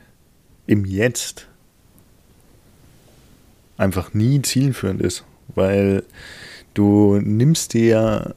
im 0.66 0.86
Jetzt 0.86 1.46
einfach 3.76 4.14
nie 4.14 4.40
zielführend 4.40 5.02
ist, 5.02 5.24
weil 5.54 6.04
du 6.72 7.20
nimmst 7.20 7.74
dir 7.74 8.34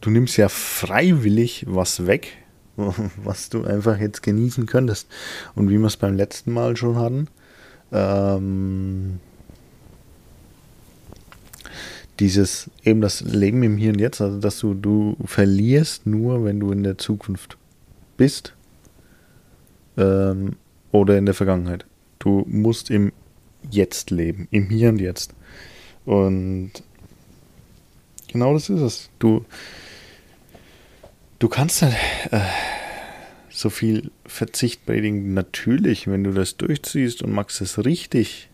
du 0.00 0.10
nimmst 0.10 0.36
ja 0.36 0.48
freiwillig 0.48 1.64
was 1.68 2.06
weg, 2.06 2.36
was 2.76 3.48
du 3.48 3.64
einfach 3.64 3.98
jetzt 3.98 4.22
genießen 4.22 4.66
könntest. 4.66 5.08
Und 5.54 5.70
wie 5.70 5.78
wir 5.78 5.86
es 5.86 5.96
beim 5.96 6.16
letzten 6.16 6.52
Mal 6.52 6.76
schon 6.76 6.96
hatten, 6.96 7.28
ähm, 7.92 9.20
dieses 12.20 12.70
eben 12.84 13.00
das 13.00 13.20
Leben 13.20 13.62
im 13.62 13.76
Hier 13.76 13.92
und 13.92 14.00
Jetzt, 14.00 14.20
also 14.20 14.38
dass 14.38 14.58
du, 14.58 14.74
du 14.74 15.16
verlierst 15.24 16.06
nur, 16.06 16.44
wenn 16.44 16.60
du 16.60 16.72
in 16.72 16.82
der 16.82 16.98
Zukunft 16.98 17.56
bist 18.16 18.54
ähm, 19.96 20.56
oder 20.90 21.16
in 21.16 21.26
der 21.26 21.34
Vergangenheit. 21.34 21.86
Du 22.18 22.44
musst 22.48 22.90
im 22.90 23.12
Jetzt 23.70 24.10
leben, 24.10 24.48
im 24.50 24.68
Hier 24.68 24.88
und 24.88 25.00
Jetzt. 25.00 25.34
Und 26.04 26.72
genau 28.28 28.54
das 28.54 28.68
ist 28.68 28.80
es. 28.80 29.10
Du, 29.18 29.44
du 31.38 31.48
kannst 31.48 31.82
nicht 31.82 31.96
äh, 32.30 32.40
so 33.50 33.70
viel 33.70 34.10
Verzicht 34.26 34.84
predigen. 34.86 35.34
Natürlich, 35.34 36.06
wenn 36.06 36.24
du 36.24 36.32
das 36.32 36.56
durchziehst 36.56 37.22
und 37.22 37.32
machst 37.32 37.60
es 37.60 37.84
richtig, 37.84 38.48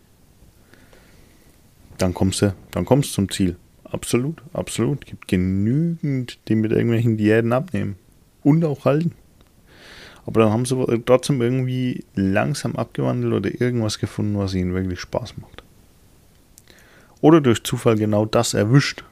dann 1.97 2.13
kommst 2.13 2.41
du, 2.41 2.53
dann 2.71 2.85
kommst 2.85 3.13
zum 3.13 3.29
Ziel. 3.29 3.55
Absolut, 3.83 4.41
absolut. 4.53 5.05
Gibt 5.05 5.27
genügend, 5.27 6.39
die 6.47 6.55
mit 6.55 6.71
irgendwelchen 6.71 7.17
Diäten 7.17 7.53
abnehmen 7.53 7.95
und 8.43 8.65
auch 8.65 8.85
halten. 8.85 9.13
Aber 10.25 10.41
dann 10.41 10.51
haben 10.51 10.65
sie 10.65 10.75
trotzdem 11.05 11.41
irgendwie 11.41 12.03
langsam 12.15 12.75
abgewandelt 12.75 13.33
oder 13.33 13.61
irgendwas 13.61 13.99
gefunden, 13.99 14.37
was 14.37 14.55
ihnen 14.55 14.73
wirklich 14.73 14.99
Spaß 14.99 15.37
macht. 15.37 15.63
Oder 17.21 17.41
durch 17.41 17.63
Zufall 17.63 17.95
genau 17.95 18.25
das 18.25 18.53
erwischt, 18.53 19.03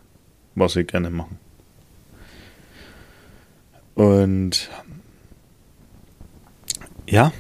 was 0.56 0.74
sie 0.74 0.84
gerne 0.84 1.12
machen. 1.12 1.38
Und 3.96 4.70
ja, 7.08 7.32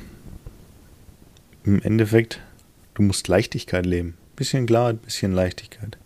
im 1.63 1.81
Endeffekt, 1.81 2.41
du 2.93 3.03
musst 3.03 3.27
Leichtigkeit 3.27 3.85
leben. 3.85 4.17
Bisschen 4.35 4.65
Klarheit, 4.65 5.01
bisschen 5.01 5.33
Leichtigkeit. 5.33 5.97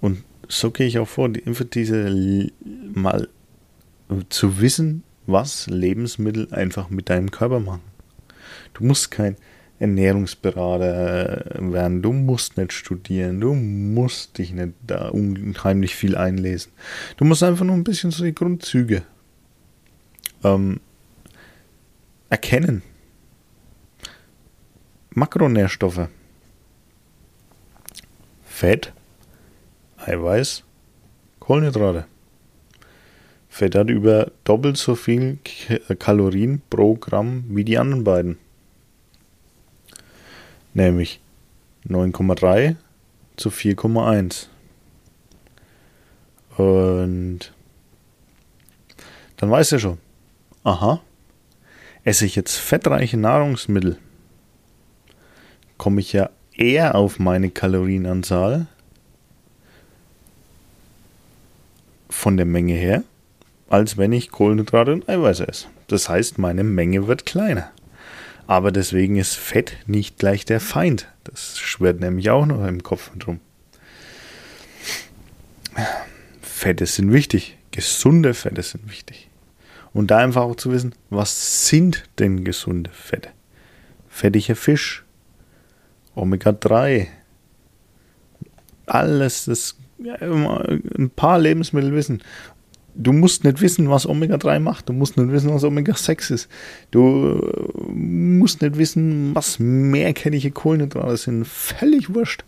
Und 0.00 0.24
so 0.48 0.70
gehe 0.70 0.86
ich 0.86 0.98
auch 0.98 1.08
vor, 1.08 1.30
einfach 1.44 1.64
diese 1.64 2.50
mal 2.94 3.28
zu 4.28 4.60
wissen, 4.60 5.02
was 5.26 5.66
Lebensmittel 5.66 6.52
einfach 6.52 6.88
mit 6.88 7.10
deinem 7.10 7.30
Körper 7.30 7.60
machen. 7.60 7.82
Du 8.74 8.84
musst 8.84 9.10
kein 9.10 9.36
Ernährungsberater 9.78 11.56
werden, 11.58 12.00
du 12.00 12.12
musst 12.12 12.56
nicht 12.56 12.72
studieren, 12.72 13.40
du 13.40 13.54
musst 13.54 14.38
dich 14.38 14.52
nicht 14.52 14.72
da 14.86 15.08
unheimlich 15.08 15.94
viel 15.94 16.16
einlesen. 16.16 16.72
Du 17.16 17.24
musst 17.24 17.42
einfach 17.42 17.64
nur 17.64 17.74
ein 17.74 17.84
bisschen 17.84 18.10
so 18.10 18.24
die 18.24 18.34
Grundzüge 18.34 19.02
ähm, 20.44 20.80
erkennen. 22.28 22.82
Makronährstoffe. 25.10 26.08
Fett, 28.44 28.92
Eiweiß, 29.98 30.62
Kohlenhydrate. 31.40 32.06
Fett 33.48 33.74
hat 33.74 33.88
über 33.88 34.30
doppelt 34.44 34.76
so 34.76 34.94
viel 34.94 35.38
Kalorien 35.98 36.60
pro 36.68 36.94
Gramm 36.94 37.44
wie 37.48 37.64
die 37.64 37.78
anderen 37.78 38.04
beiden. 38.04 38.38
Nämlich 40.74 41.20
9,3 41.88 42.76
zu 43.36 43.48
4,1. 43.48 44.48
Und 46.58 47.52
dann 49.36 49.50
weiß 49.50 49.72
er 49.72 49.78
schon, 49.78 49.98
aha, 50.66 51.00
esse 52.04 52.26
ich 52.26 52.36
jetzt 52.36 52.56
fettreiche 52.56 53.16
Nahrungsmittel, 53.16 53.98
komme 55.78 56.00
ich 56.00 56.12
ja 56.12 56.30
eher 56.54 56.94
auf 56.94 57.18
meine 57.18 57.50
Kalorienanzahl 57.50 58.66
von 62.08 62.36
der 62.36 62.46
Menge 62.46 62.74
her 62.74 63.02
als 63.68 63.96
wenn 63.96 64.12
ich 64.12 64.30
Kohlenhydrate 64.30 64.92
und 64.92 65.08
Eiweiße 65.08 65.46
esse. 65.46 65.66
Das 65.88 66.08
heißt, 66.08 66.38
meine 66.38 66.64
Menge 66.64 67.06
wird 67.06 67.26
kleiner. 67.26 67.70
Aber 68.46 68.70
deswegen 68.70 69.16
ist 69.16 69.34
Fett 69.34 69.76
nicht 69.86 70.18
gleich 70.18 70.44
der 70.44 70.60
Feind. 70.60 71.08
Das 71.24 71.58
schwirrt 71.58 72.00
nämlich 72.00 72.30
auch 72.30 72.46
noch 72.46 72.64
im 72.66 72.82
Kopf 72.82 73.10
drum. 73.18 73.40
Fette 76.40 76.86
sind 76.86 77.12
wichtig. 77.12 77.56
Gesunde 77.72 78.34
Fette 78.34 78.62
sind 78.62 78.88
wichtig. 78.88 79.28
Und 79.96 80.10
da 80.10 80.18
einfach 80.18 80.42
auch 80.42 80.56
zu 80.56 80.70
wissen, 80.72 80.94
was 81.08 81.68
sind 81.68 82.04
denn 82.18 82.44
gesunde 82.44 82.90
Fette? 82.90 83.30
Fettiger 84.08 84.54
Fisch, 84.54 85.04
Omega-3, 86.14 87.06
alles, 88.84 89.46
das 89.46 89.76
ein 89.98 91.10
paar 91.16 91.38
Lebensmittel 91.38 91.94
wissen 91.94 92.22
du 92.94 93.12
musst 93.12 93.44
nicht 93.44 93.60
wissen, 93.60 93.90
was 93.90 94.06
Omega-3 94.06 94.58
macht. 94.58 94.88
Du 94.88 94.92
musst 94.92 95.16
nicht 95.16 95.30
wissen, 95.30 95.52
was 95.52 95.64
Omega-6 95.64 96.32
ist. 96.32 96.48
Du 96.90 97.40
äh, 97.40 97.92
musst 97.92 98.62
nicht 98.62 98.78
wissen, 98.78 99.34
was 99.34 99.58
mehrkettige 99.58 100.50
Kohlenhydrate 100.50 101.16
sind. 101.16 101.46
Völlig 101.46 102.14
wurscht. 102.14 102.44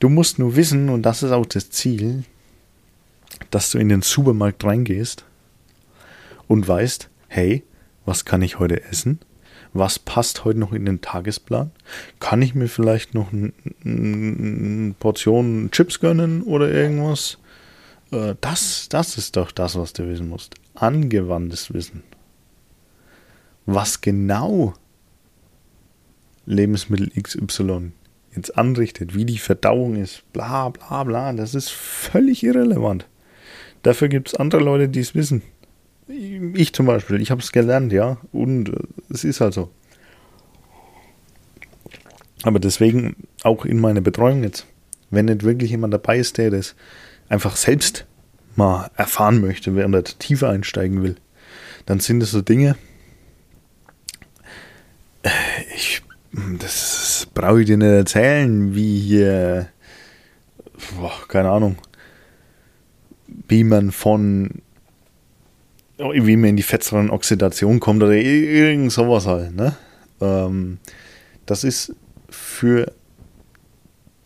Du 0.00 0.08
musst 0.08 0.38
nur 0.38 0.56
wissen, 0.56 0.88
und 0.88 1.02
das 1.02 1.22
ist 1.22 1.30
auch 1.30 1.46
das 1.46 1.70
Ziel, 1.70 2.24
dass 3.50 3.70
du 3.70 3.78
in 3.78 3.88
den 3.88 4.02
Supermarkt 4.02 4.64
reingehst 4.64 5.24
und 6.48 6.66
weißt, 6.66 7.10
hey, 7.28 7.64
was 8.04 8.24
kann 8.24 8.42
ich 8.42 8.58
heute 8.58 8.82
essen? 8.84 9.20
Was 9.72 9.98
passt 9.98 10.44
heute 10.44 10.58
noch 10.58 10.72
in 10.72 10.84
den 10.84 11.00
Tagesplan? 11.00 11.72
Kann 12.20 12.42
ich 12.42 12.54
mir 12.54 12.68
vielleicht 12.68 13.14
noch 13.14 13.32
eine 13.32 14.94
Portion 15.00 15.70
Chips 15.72 15.98
gönnen 15.98 16.42
oder 16.42 16.70
irgendwas? 16.70 17.38
Äh, 18.12 18.36
das, 18.40 18.88
das 18.88 19.18
ist 19.18 19.36
doch 19.36 19.50
das, 19.50 19.76
was 19.76 19.92
du 19.92 20.08
wissen 20.08 20.28
musst. 20.28 20.54
Angewandtes 20.74 21.72
Wissen. 21.72 22.04
Was 23.66 24.00
genau 24.00 24.74
Lebensmittel 26.46 27.10
XY 27.20 27.92
jetzt 28.36 28.56
anrichtet, 28.58 29.14
wie 29.14 29.24
die 29.24 29.38
Verdauung 29.38 29.96
ist, 29.96 30.30
bla 30.32 30.68
bla 30.68 31.04
bla, 31.04 31.32
das 31.32 31.54
ist 31.54 31.70
völlig 31.70 32.42
irrelevant. 32.42 33.06
Dafür 33.82 34.08
gibt 34.08 34.28
es 34.28 34.34
andere 34.34 34.62
Leute, 34.62 34.88
die 34.88 35.00
es 35.00 35.14
wissen. 35.14 35.42
Ich 36.06 36.72
zum 36.74 36.86
Beispiel, 36.86 37.20
ich 37.20 37.30
habe 37.30 37.40
es 37.40 37.52
gelernt, 37.52 37.92
ja, 37.92 38.18
und 38.32 38.68
äh, 38.68 38.82
es 39.10 39.24
ist 39.24 39.40
halt 39.40 39.54
so. 39.54 39.70
Aber 42.42 42.60
deswegen 42.60 43.16
auch 43.42 43.64
in 43.64 43.80
meiner 43.80 44.02
Betreuung 44.02 44.42
jetzt, 44.42 44.66
wenn 45.10 45.26
nicht 45.26 45.44
wirklich 45.44 45.70
jemand 45.70 45.94
dabei 45.94 46.18
ist, 46.18 46.36
der 46.36 46.50
das 46.50 46.74
einfach 47.28 47.56
selbst 47.56 48.06
mal 48.54 48.90
erfahren 48.96 49.40
möchte, 49.40 49.74
während 49.74 49.94
er 49.94 50.04
tiefer 50.04 50.50
einsteigen 50.50 51.02
will, 51.02 51.16
dann 51.86 52.00
sind 52.00 52.22
es 52.22 52.32
so 52.32 52.42
Dinge, 52.42 52.76
äh, 55.22 55.30
ich, 55.74 56.02
das 56.58 57.26
brauche 57.34 57.60
ich 57.60 57.66
dir 57.66 57.78
nicht 57.78 57.86
erzählen, 57.86 58.74
wie 58.74 59.00
hier, 59.00 59.68
boah, 60.96 61.12
keine 61.28 61.50
Ahnung, 61.50 61.76
wie 63.26 63.64
man 63.64 63.90
von, 63.90 64.62
wie 65.98 66.36
man 66.36 66.50
in 66.50 66.56
die 66.56 66.62
Fettsäurenoxidation 66.62 67.80
kommt 67.80 68.02
oder 68.02 68.14
irgend 68.14 68.92
sowas 68.92 69.26
halt, 69.26 69.54
ne? 69.54 69.76
Ähm, 70.20 70.78
das 71.46 71.64
ist 71.64 71.94
für 72.28 72.92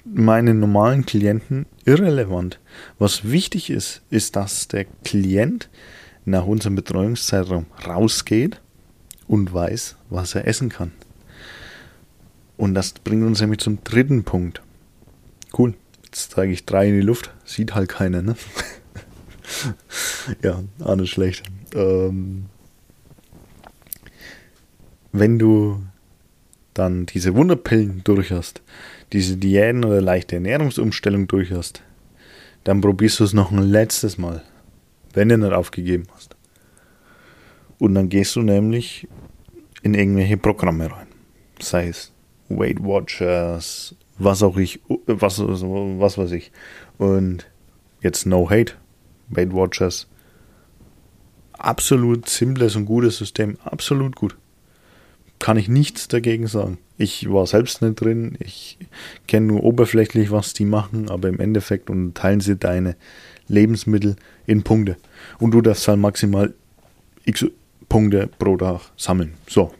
meine 0.05 0.55
normalen 0.55 1.05
Klienten 1.05 1.67
irrelevant. 1.85 2.59
Was 2.99 3.31
wichtig 3.31 3.71
ist, 3.71 4.03
ist, 4.11 4.37
dass 4.37 4.69
der 4.69 4.87
Klient 5.05 5.69
nach 6.25 6.47
unserem 6.47 6.75
Betreuungszeitraum 6.75 7.67
rausgeht 7.87 8.61
und 9.27 9.53
weiß, 9.53 9.97
was 10.11 10.35
er 10.35 10.47
essen 10.47 10.69
kann. 10.69 10.93
Und 12.57 12.75
das 12.75 12.93
bringt 12.93 13.25
uns 13.25 13.41
nämlich 13.41 13.61
zum 13.61 13.83
dritten 13.85 14.25
Punkt. 14.25 14.63
Cool, 15.57 15.75
jetzt 16.05 16.33
zeige 16.33 16.53
ich 16.53 16.67
drei 16.67 16.89
in 16.89 16.95
die 16.95 17.07
Luft, 17.07 17.33
sieht 17.45 17.75
halt 17.75 17.89
keiner, 17.89 18.23
ne? 18.23 18.37
ja, 20.43 20.63
auch 20.81 20.97
nicht 20.97 21.13
schlecht. 21.13 21.43
Ähm, 21.75 22.47
wenn 25.13 25.39
du 25.39 25.83
dann 26.75 27.07
diese 27.07 27.35
Wunderpillen 27.35 28.03
durch 28.05 28.31
hast, 28.31 28.63
diese 29.13 29.37
Diäten 29.37 29.85
oder 29.85 30.01
leichte 30.01 30.37
Ernährungsumstellung 30.37 31.27
durch 31.27 31.51
hast, 31.51 31.83
dann 32.65 32.81
probierst 32.81 33.21
du 33.21 33.25
es 33.25 33.33
noch 33.33 33.51
ein 33.51 33.59
letztes 33.59 34.19
Mal, 34.19 34.43
wenn 35.15 35.29
du 35.29 35.39
nicht 35.39 35.53
aufgegeben 35.53 36.05
hast. 36.15 36.37
Und 37.79 37.95
dann 37.95 38.09
gehst 38.09 38.37
du 38.37 38.43
nämlich 38.43 39.09
in 39.83 39.95
irgendwelche 39.95 40.37
Programme 40.37 40.91
rein. 40.91 41.07
Sei 41.61 41.89
es 41.89 42.13
Weight 42.49 42.83
Watchers, 42.83 43.95
was 44.19 44.43
auch 44.43 44.57
ich, 44.57 44.81
was, 45.07 45.41
was 45.41 46.19
weiß 46.19 46.33
ich. 46.33 46.51
Und 46.99 47.47
jetzt 48.01 48.27
no 48.27 48.51
hate. 48.51 48.75
Weight 49.29 49.53
Watchers. 49.53 50.09
Absolut 51.59 52.29
simples 52.29 52.77
und 52.77 52.87
gutes 52.87 53.18
System. 53.18 53.59
Absolut 53.64 54.14
gut. 54.14 54.37
Kann 55.40 55.57
ich 55.57 55.68
nichts 55.68 56.09
dagegen 56.09 56.47
sagen. 56.47 56.79
Ich 56.97 57.31
war 57.31 57.47
selbst 57.47 57.83
nicht 57.83 58.01
drin. 58.01 58.37
Ich 58.40 58.79
kenne 59.27 59.47
nur 59.47 59.64
oberflächlich, 59.64 60.31
was 60.31 60.53
die 60.53 60.64
machen, 60.64 61.11
aber 61.11 61.29
im 61.29 61.40
Endeffekt 61.40 61.90
unterteilen 61.90 62.40
sie 62.40 62.57
deine 62.57 62.97
Lebensmittel 63.49 64.16
in 64.47 64.62
Punkte. 64.62 64.97
Und 65.38 65.53
du 65.53 65.61
darfst 65.61 65.87
halt 65.88 65.99
maximal 65.99 66.55
x 67.25 67.47
Punkte 67.88 68.29
pro 68.38 68.57
Tag 68.57 68.81
sammeln. 68.97 69.35
So. 69.49 69.73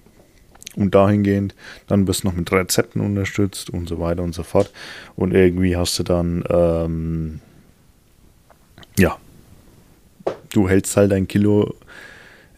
Und 0.77 0.95
dahingehend, 0.95 1.55
dann 1.87 2.07
wirst 2.07 2.23
du 2.23 2.29
noch 2.29 2.35
mit 2.35 2.51
Rezepten 2.53 3.01
unterstützt 3.01 3.71
und 3.71 3.89
so 3.89 3.99
weiter 3.99 4.23
und 4.23 4.35
so 4.35 4.43
fort. 4.43 4.73
Und 5.17 5.35
irgendwie 5.35 5.77
hast 5.77 5.99
du 5.99 6.03
dann, 6.03 6.45
ähm, 6.49 7.41
ja, 8.97 9.19
du 10.53 10.69
hältst 10.69 10.97
halt 10.97 11.13
ein 11.13 11.29
Kilo, 11.29 11.75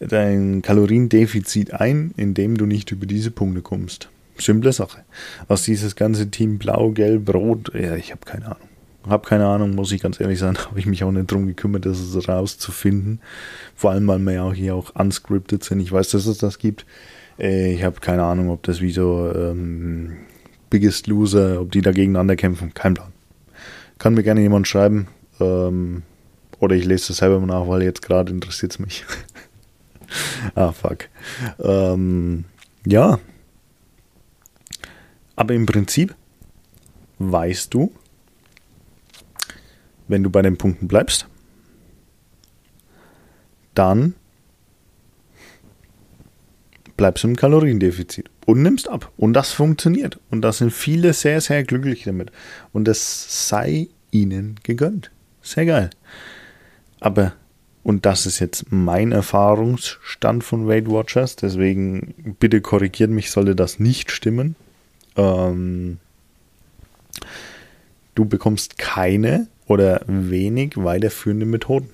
dein 0.00 0.62
Kaloriendefizit 0.62 1.74
ein, 1.74 2.12
indem 2.16 2.56
du 2.56 2.66
nicht 2.66 2.90
über 2.92 3.06
diese 3.06 3.30
Punkte 3.30 3.62
kommst. 3.62 4.08
Simple 4.38 4.72
Sache. 4.72 5.00
Was 5.48 5.64
dieses 5.64 5.96
ganze 5.96 6.30
Team 6.30 6.58
Blau, 6.58 6.90
Gelb, 6.90 7.32
Rot, 7.34 7.72
ja, 7.74 7.94
ich 7.96 8.10
habe 8.10 8.22
keine 8.24 8.46
Ahnung. 8.46 8.68
Hab 9.08 9.24
keine 9.24 9.46
Ahnung, 9.46 9.74
muss 9.74 9.92
ich 9.92 10.02
ganz 10.02 10.20
ehrlich 10.20 10.38
sein, 10.38 10.56
habe 10.66 10.78
ich 10.78 10.86
mich 10.86 11.04
auch 11.04 11.12
nicht 11.12 11.30
drum 11.30 11.46
gekümmert, 11.46 11.86
das 11.86 12.28
rauszufinden. 12.28 13.20
Vor 13.74 13.90
allem, 13.90 14.06
weil 14.06 14.18
wir 14.18 14.32
ja 14.32 14.42
auch 14.42 14.54
hier 14.54 14.74
auch 14.74 14.94
unscripted 14.94 15.64
sind. 15.64 15.80
Ich 15.80 15.92
weiß, 15.92 16.10
dass 16.10 16.26
es 16.26 16.38
das 16.38 16.58
gibt. 16.58 16.86
Äh, 17.38 17.74
ich 17.74 17.84
habe 17.84 18.00
keine 18.00 18.24
Ahnung, 18.24 18.50
ob 18.50 18.62
das 18.62 18.80
wie 18.80 18.92
so 18.92 19.30
ähm, 19.34 20.18
Biggest 20.68 21.06
Loser, 21.06 21.60
ob 21.60 21.72
die 21.72 21.82
da 21.82 21.92
gegeneinander 21.92 22.36
kämpfen. 22.36 22.74
Kein 22.74 22.94
Plan. 22.94 23.12
Kann 23.98 24.14
mir 24.14 24.22
gerne 24.22 24.40
jemand 24.40 24.68
schreiben. 24.68 25.08
Ähm, 25.40 26.02
oder 26.60 26.76
ich 26.76 26.84
lese 26.84 27.08
das 27.08 27.16
selber 27.16 27.40
mal 27.40 27.46
nach, 27.46 27.66
weil 27.66 27.82
jetzt 27.82 28.02
gerade 28.02 28.32
interessiert 28.32 28.72
es 28.72 28.78
mich. 28.78 29.04
ah, 30.54 30.72
fuck. 30.72 31.08
Ähm, 31.58 32.44
ja. 32.86 33.18
Aber 35.36 35.54
im 35.54 35.66
Prinzip 35.66 36.14
weißt 37.18 37.72
du, 37.72 37.92
wenn 40.06 40.22
du 40.22 40.30
bei 40.30 40.42
den 40.42 40.58
Punkten 40.58 40.86
bleibst, 40.86 41.26
dann 43.74 44.14
bleibst 46.96 47.24
du 47.24 47.28
im 47.28 47.36
Kaloriendefizit 47.36 48.28
und 48.44 48.62
nimmst 48.62 48.88
ab. 48.88 49.10
Und 49.16 49.32
das 49.32 49.52
funktioniert. 49.52 50.20
Und 50.30 50.42
da 50.42 50.52
sind 50.52 50.72
viele 50.72 51.14
sehr, 51.14 51.40
sehr 51.40 51.64
glücklich 51.64 52.04
damit. 52.04 52.30
Und 52.72 52.86
das 52.86 53.48
sei 53.48 53.88
ihnen 54.10 54.56
gegönnt. 54.62 55.10
Sehr 55.40 55.64
geil. 55.64 55.90
Aber, 57.00 57.32
und 57.82 58.06
das 58.06 58.26
ist 58.26 58.38
jetzt 58.38 58.66
mein 58.70 59.12
Erfahrungsstand 59.12 60.44
von 60.44 60.68
Weight 60.68 60.88
Watchers, 60.88 61.36
deswegen 61.36 62.36
bitte 62.38 62.60
korrigiert 62.60 63.10
mich, 63.10 63.30
sollte 63.30 63.56
das 63.56 63.80
nicht 63.80 64.10
stimmen. 64.10 64.54
Ähm, 65.16 65.98
du 68.14 68.26
bekommst 68.26 68.78
keine 68.78 69.48
oder 69.66 70.02
wenig 70.06 70.76
weiterführende 70.76 71.46
Methoden. 71.46 71.88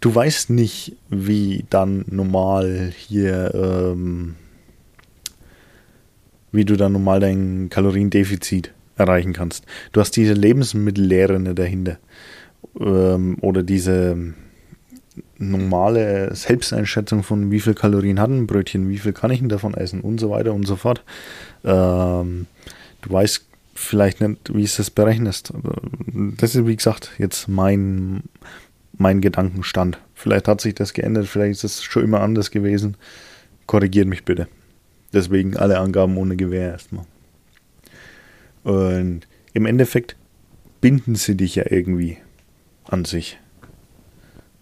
Du 0.00 0.14
weißt 0.14 0.48
nicht, 0.48 0.96
wie 1.10 1.66
dann 1.68 2.06
normal 2.08 2.90
hier, 2.96 3.52
ähm, 3.54 4.36
wie 6.52 6.64
du 6.64 6.76
dann 6.76 6.92
normal 6.92 7.20
dein 7.20 7.68
Kaloriendefizit 7.68 8.72
erreichen 8.96 9.34
kannst. 9.34 9.66
Du 9.92 10.00
hast 10.00 10.16
diese 10.16 10.32
Lebensmittellehre 10.32 11.38
dahinter. 11.54 11.98
Ähm, 12.78 13.36
oder 13.40 13.62
diese 13.62 14.34
normale 15.38 16.34
Selbsteinschätzung 16.34 17.22
von 17.22 17.50
wie 17.50 17.60
viel 17.60 17.74
Kalorien 17.74 18.20
hat 18.20 18.30
ein 18.30 18.46
Brötchen, 18.46 18.88
wie 18.88 18.98
viel 18.98 19.12
kann 19.12 19.30
ich 19.30 19.40
denn 19.40 19.48
davon 19.48 19.74
essen 19.74 20.00
und 20.00 20.20
so 20.20 20.30
weiter 20.30 20.52
und 20.52 20.66
so 20.66 20.76
fort. 20.76 21.02
Ähm, 21.64 22.46
du 23.02 23.10
weißt 23.10 23.46
vielleicht 23.74 24.20
nicht, 24.20 24.54
wie 24.54 24.62
es 24.62 24.76
das 24.76 24.90
berechnest. 24.90 25.52
Das 26.36 26.54
ist, 26.54 26.66
wie 26.66 26.76
gesagt, 26.76 27.12
jetzt 27.18 27.48
mein, 27.48 28.22
mein 28.96 29.20
Gedankenstand. 29.20 29.98
Vielleicht 30.14 30.48
hat 30.48 30.60
sich 30.60 30.74
das 30.74 30.92
geändert, 30.92 31.26
vielleicht 31.26 31.64
ist 31.64 31.78
es 31.78 31.82
schon 31.82 32.04
immer 32.04 32.20
anders 32.20 32.50
gewesen. 32.50 32.96
Korrigiert 33.66 34.06
mich 34.06 34.24
bitte. 34.24 34.48
Deswegen 35.12 35.56
alle 35.56 35.78
Angaben 35.78 36.16
ohne 36.18 36.36
Gewähr 36.36 36.72
erstmal. 36.72 37.06
Und 38.62 39.22
im 39.54 39.66
Endeffekt 39.66 40.16
binden 40.80 41.14
sie 41.14 41.36
dich 41.36 41.56
ja 41.56 41.64
irgendwie 41.68 42.18
an 42.90 43.04
sich. 43.04 43.38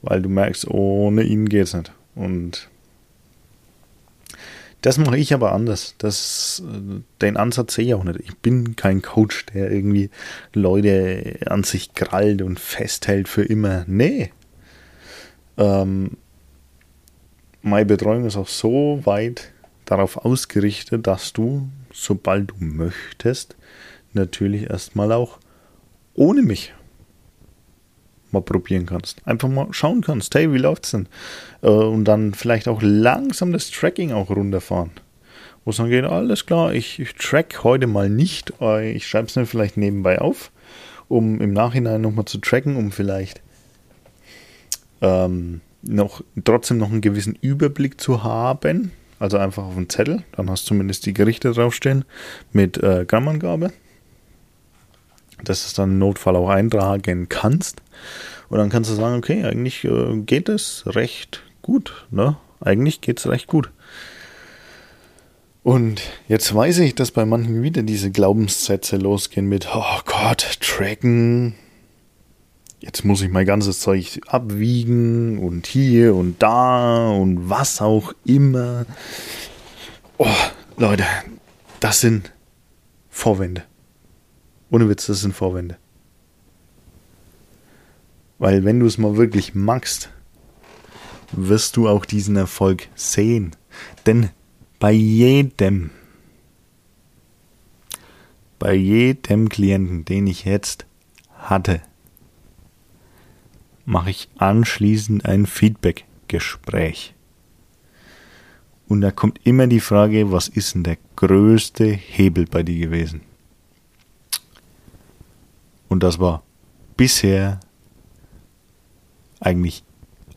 Weil 0.03 0.23
du 0.23 0.29
merkst, 0.29 0.69
ohne 0.69 1.23
ihn 1.23 1.49
geht 1.49 1.65
es 1.65 1.75
nicht. 1.75 1.93
Und 2.15 2.69
das 4.83 4.97
mache 4.99 5.19
ich 5.19 5.35
aber 5.35 5.53
anders. 5.53 5.95
Das, 5.99 6.63
äh, 6.65 7.01
den 7.21 7.37
Ansatz 7.37 7.75
sehe 7.75 7.87
ich 7.87 7.95
auch 7.95 8.05
nicht. 8.05 8.21
Ich 8.21 8.37
bin 8.37 8.77
kein 8.77 9.03
Coach, 9.03 9.47
der 9.47 9.71
irgendwie 9.71 10.11
Leute 10.53 11.39
an 11.47 11.65
sich 11.65 11.95
krallt 11.95 12.43
und 12.43 12.61
festhält 12.61 13.29
für 13.29 13.43
immer. 13.43 13.85
Nee. 13.89 14.31
Ähm, 15.57 16.17
meine 17.63 17.87
Betreuung 17.87 18.25
ist 18.25 18.37
auch 18.37 18.49
so 18.49 19.01
weit 19.05 19.53
darauf 19.85 20.17
ausgerichtet, 20.19 21.07
dass 21.07 21.33
du, 21.33 21.69
sobald 21.93 22.51
du 22.51 22.55
möchtest, 22.61 23.57
natürlich 24.13 24.71
erstmal 24.71 25.13
auch 25.13 25.39
ohne 26.15 26.43
mich 26.43 26.73
mal 28.33 28.43
probieren 28.43 28.87
kannst. 28.87 29.27
Einfach 29.27 29.49
mal 29.49 29.69
schauen 29.71 30.03
kannst, 30.03 30.35
hey, 30.35 30.53
wie 30.53 30.59
läuft's 30.59 30.93
denn? 30.93 31.09
Äh, 31.63 31.69
und 31.69 32.05
dann 32.05 32.35
vielleicht 32.35 32.69
auch 32.69 32.81
langsam 32.83 33.53
das 33.53 33.71
Tracking 33.71 34.13
auch 34.13 34.31
runterfahren. 34.31 34.91
Wo 35.65 35.71
es 35.71 35.77
dann 35.77 35.91
geht, 35.91 36.05
alles 36.05 36.47
klar, 36.47 36.73
ich, 36.73 36.99
ich 36.99 37.15
track 37.15 37.63
heute 37.65 37.87
mal 37.87 38.09
nicht. 38.09 38.53
Äh, 38.61 38.93
ich 38.93 39.07
schreibe 39.07 39.29
es 39.29 39.37
mir 39.37 39.47
vielleicht 39.47 39.77
nebenbei 39.77 40.21
auf, 40.21 40.51
um 41.09 41.41
im 41.41 41.53
Nachhinein 41.53 42.01
nochmal 42.01 42.25
zu 42.25 42.39
tracken, 42.39 42.77
um 42.77 42.93
vielleicht 42.93 43.41
ähm, 45.01 45.61
noch 45.83 46.23
trotzdem 46.45 46.79
noch 46.79 46.91
einen 46.91 47.01
gewissen 47.01 47.37
Überblick 47.41 48.01
zu 48.01 48.23
haben. 48.23 48.93
Also 49.19 49.37
einfach 49.37 49.65
auf 49.65 49.77
einen 49.77 49.89
Zettel, 49.89 50.23
dann 50.33 50.49
hast 50.49 50.65
du 50.65 50.69
zumindest 50.69 51.05
die 51.05 51.13
Gerichte 51.13 51.51
draufstehen 51.51 52.05
mit 52.53 52.81
äh, 52.83 53.05
Grammangabe 53.05 53.73
dass 55.45 55.63
du 55.63 55.67
es 55.69 55.75
dann 55.75 55.93
im 55.93 55.99
Notfall 55.99 56.37
auch 56.37 56.49
eintragen 56.49 57.29
kannst. 57.29 57.83
Und 58.49 58.59
dann 58.59 58.71
kannst 58.71 58.91
du 58.91 58.95
sagen, 58.95 59.17
okay, 59.17 59.45
eigentlich 59.45 59.85
äh, 59.85 60.17
geht 60.25 60.49
es 60.49 60.85
recht 60.87 61.43
gut. 61.63 62.07
Ne? 62.11 62.37
Eigentlich 62.61 63.01
geht 63.01 63.19
es 63.19 63.29
recht 63.29 63.47
gut. 63.47 63.71
Und 65.63 66.01
jetzt 66.29 66.55
weiß 66.55 66.79
ich, 66.79 66.95
dass 66.95 67.11
bei 67.11 67.27
manchen 67.27 67.63
wieder 67.63 67.83
diese 67.83 68.11
Glaubenssätze 68.11 68.97
losgehen 68.97 69.49
mit, 69.49 69.69
oh 69.75 70.01
Gott, 70.07 70.59
tracken. 70.61 71.55
Jetzt 72.81 73.05
muss 73.05 73.23
ich 73.23 73.29
mein 73.29 73.45
ganzes 73.45 73.81
Zeug 73.81 74.21
abwiegen 74.29 75.39
und 75.39 75.67
hier 75.67 76.15
und 76.15 76.43
da 76.43 77.11
und 77.11 77.51
was 77.51 77.83
auch 77.83 78.15
immer. 78.25 78.87
Oh, 80.17 80.27
Leute, 80.77 81.05
das 81.81 82.01
sind 82.01 82.33
Vorwände. 83.11 83.65
Ohne 84.71 84.89
Witz, 84.89 85.07
das 85.07 85.21
sind 85.21 85.35
Vorwände. 85.35 85.77
Weil 88.39 88.65
wenn 88.65 88.81
du 88.81 88.87
es 88.87 88.99
mal 88.99 89.17
wirklich 89.17 89.55
magst, 89.55 90.11
wirst 91.33 91.77
du 91.77 91.89
auch 91.89 92.05
diesen 92.05 92.37
Erfolg 92.37 92.89
sehen. 92.95 93.57
Denn 94.07 94.31
bei 94.79 94.93
jedem, 94.93 95.91
bei 98.59 98.75
jedem 98.75 99.49
Klienten, 99.49 100.05
den 100.05 100.27
ich 100.27 100.45
jetzt 100.45 100.87
hatte, 101.35 101.83
mache 103.85 104.11
ich 104.11 104.29
anschließend 104.37 105.25
ein 105.25 105.47
Feedback-Gespräch. 105.47 107.15
Und 108.87 109.01
da 109.01 109.11
kommt 109.11 109.41
immer 109.45 109.67
die 109.67 109.81
Frage, 109.81 110.33
was 110.33 110.49
ist 110.49 110.75
denn 110.75 110.85
der 110.85 110.99
größte 111.17 111.87
Hebel 111.87 112.47
bei 112.47 112.63
dir 112.63 112.79
gewesen? 112.79 113.23
Und 115.89 116.03
das 116.03 116.19
war 116.19 116.43
bisher 116.97 117.61
eigentlich 119.41 119.85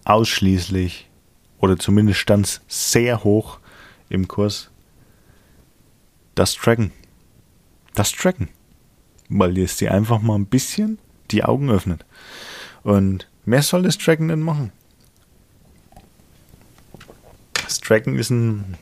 ausschließlich 0.05 1.09
oder 1.59 1.77
zumindest 1.77 2.19
stand 2.19 2.45
es 2.45 2.61
sehr 2.67 3.23
hoch 3.23 3.59
im 4.09 4.27
Kurs 4.27 4.69
das 6.35 6.55
Tracken. 6.55 6.91
Das 7.93 8.11
Tracken. 8.11 8.49
Weil 9.29 9.57
es 9.57 9.77
dir 9.77 9.93
einfach 9.93 10.21
mal 10.21 10.35
ein 10.35 10.45
bisschen 10.45 10.97
die 11.31 11.43
Augen 11.43 11.69
öffnet. 11.69 12.05
Und 12.83 13.27
mehr 13.45 13.61
soll 13.61 13.83
das 13.83 13.97
Tracken 13.97 14.29
denn 14.29 14.41
machen? 14.41 14.71
das 17.71 17.79
Tracken 17.79 18.19
ist 18.19 18.29
ein 18.31 18.75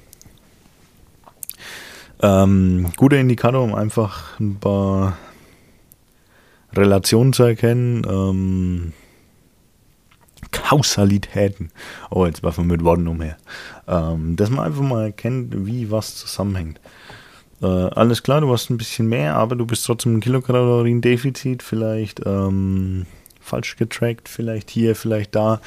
ähm, 2.23 2.91
guter 2.97 3.17
Indikator, 3.17 3.63
um 3.63 3.75
einfach 3.75 4.39
ein 4.39 4.60
paar 4.60 5.15
Relationen 6.73 7.34
zu 7.34 7.43
erkennen. 7.43 8.05
Ähm, 8.08 8.93
Kausalitäten. 10.51 11.71
Oh, 12.10 12.25
jetzt 12.25 12.43
war 12.43 12.55
wir 12.58 12.63
mit 12.63 12.84
Worten 12.84 13.08
umher. 13.08 13.38
Ähm, 13.88 14.36
dass 14.36 14.49
man 14.49 14.65
einfach 14.65 14.82
mal 14.82 15.05
erkennt, 15.05 15.65
wie 15.65 15.91
was 15.91 16.15
zusammenhängt. 16.15 16.79
Äh, 17.62 17.65
alles 17.65 18.23
klar, 18.23 18.41
du 18.41 18.51
hast 18.51 18.69
ein 18.69 18.77
bisschen 18.77 19.08
mehr, 19.08 19.36
aber 19.36 19.55
du 19.55 19.65
bist 19.65 19.86
trotzdem 19.86 20.17
ein 20.17 20.21
Kilokalorien-Defizit, 20.21 21.62
vielleicht 21.62 22.21
ähm, 22.25 23.05
falsch 23.41 23.75
getrackt, 23.75 24.29
vielleicht 24.29 24.69
hier, 24.69 24.95
vielleicht 24.95 25.36
da. 25.36 25.62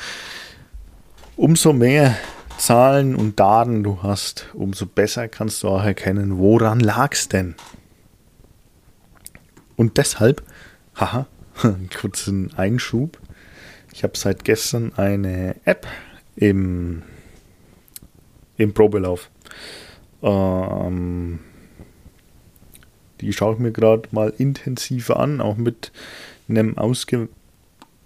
Umso 1.36 1.72
mehr 1.72 2.16
Zahlen 2.58 3.14
und 3.14 3.40
Daten 3.40 3.82
du 3.82 4.02
hast, 4.02 4.48
umso 4.54 4.86
besser 4.86 5.28
kannst 5.28 5.62
du 5.62 5.68
auch 5.68 5.82
erkennen, 5.82 6.38
woran 6.38 6.80
lag 6.80 7.12
es 7.12 7.28
denn. 7.28 7.54
Und 9.76 9.96
deshalb, 9.98 10.42
haha, 11.02 11.26
kurzen 12.00 12.54
Einschub, 12.56 13.18
ich 13.92 14.04
habe 14.04 14.16
seit 14.16 14.44
gestern 14.44 14.92
eine 14.94 15.56
App 15.64 15.86
im, 16.36 17.02
im 18.56 18.72
Probelauf. 18.72 19.28
Ähm, 20.22 21.40
die 23.20 23.32
schaue 23.32 23.54
ich 23.54 23.58
mir 23.58 23.72
gerade 23.72 24.08
mal 24.12 24.32
intensiver 24.38 25.18
an, 25.18 25.40
auch 25.40 25.56
mit 25.56 25.90
einem, 26.48 26.78
ausge 26.78 27.28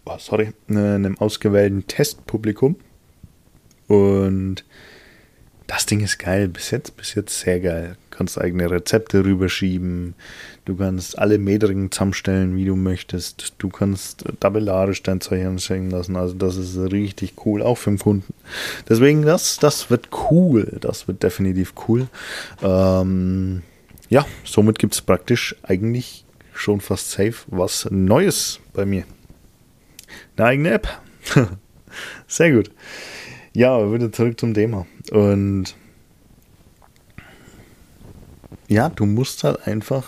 oh, 0.07 0.17
sorry, 0.19 0.53
einem 0.69 1.19
ausgewählten 1.19 1.87
Testpublikum. 1.87 2.77
Und 3.89 4.65
das 5.67 5.87
Ding 5.87 6.01
ist 6.01 6.19
geil. 6.19 6.49
Bis 6.49 6.71
jetzt, 6.71 6.97
bis 6.97 7.15
jetzt 7.15 7.41
sehr 7.41 7.61
geil. 7.61 7.97
Du 8.11 8.17
kannst 8.17 8.41
eigene 8.41 8.71
Rezepte 8.71 9.25
rüberschieben. 9.25 10.15
Du 10.65 10.77
kannst 10.77 11.19
alle 11.19 11.39
Metriken 11.39 11.91
zusammenstellen, 11.91 12.57
wie 12.57 12.65
du 12.65 12.77
möchtest. 12.77 13.55
Du 13.59 13.69
kannst 13.69 14.25
tabellarisch 14.41 15.03
dein 15.03 15.21
Zeug 15.21 15.45
anstellen 15.45 15.91
lassen. 15.91 16.17
Also 16.17 16.35
das 16.35 16.57
ist 16.57 16.77
richtig 16.93 17.35
cool, 17.45 17.63
auch 17.63 17.77
für 17.77 17.91
den 17.91 17.99
Kunden. 17.99 18.33
Deswegen, 18.89 19.23
das, 19.23 19.59
das 19.59 19.91
wird 19.91 20.09
cool. 20.31 20.79
Das 20.81 21.09
wird 21.09 21.23
definitiv 21.23 21.75
cool. 21.89 22.09
Ähm, 22.63 23.63
ja, 24.09 24.25
somit 24.45 24.79
gibt 24.79 24.95
es 24.95 25.03
praktisch 25.03 25.57
eigentlich 25.63 26.25
schon 26.55 26.81
fast 26.81 27.11
safe 27.11 27.35
was 27.49 27.89
Neues 27.91 28.61
bei 28.73 28.87
mir. 28.87 29.05
Eine 30.37 30.47
eigene 30.47 30.71
App. 30.71 30.89
Sehr 32.27 32.53
gut. 32.53 32.71
Ja, 33.57 33.91
wieder 33.91 34.13
zurück 34.13 34.39
zum 34.39 34.53
Thema. 34.53 34.87
Und 35.13 35.75
ja, 38.69 38.91
du 38.91 39.07
musst 39.07 39.45
halt 39.45 39.67
einfach, 39.67 40.05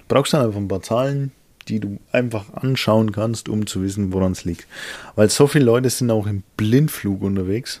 du 0.00 0.04
brauchst 0.08 0.34
halt 0.34 0.44
einfach 0.44 0.58
ein 0.58 0.66
paar 0.66 0.82
Zahlen, 0.82 1.30
die 1.68 1.78
du 1.78 2.00
einfach 2.10 2.52
anschauen 2.54 3.12
kannst, 3.12 3.48
um 3.48 3.64
zu 3.68 3.80
wissen, 3.80 4.12
woran 4.12 4.32
es 4.32 4.44
liegt. 4.44 4.66
Weil 5.14 5.30
so 5.30 5.46
viele 5.46 5.66
Leute 5.66 5.88
sind 5.88 6.10
auch 6.10 6.26
im 6.26 6.42
Blindflug 6.56 7.22
unterwegs. 7.22 7.80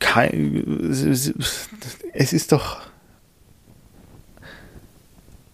Kein, 0.00 0.90
es 2.12 2.32
ist 2.32 2.50
doch. 2.50 2.80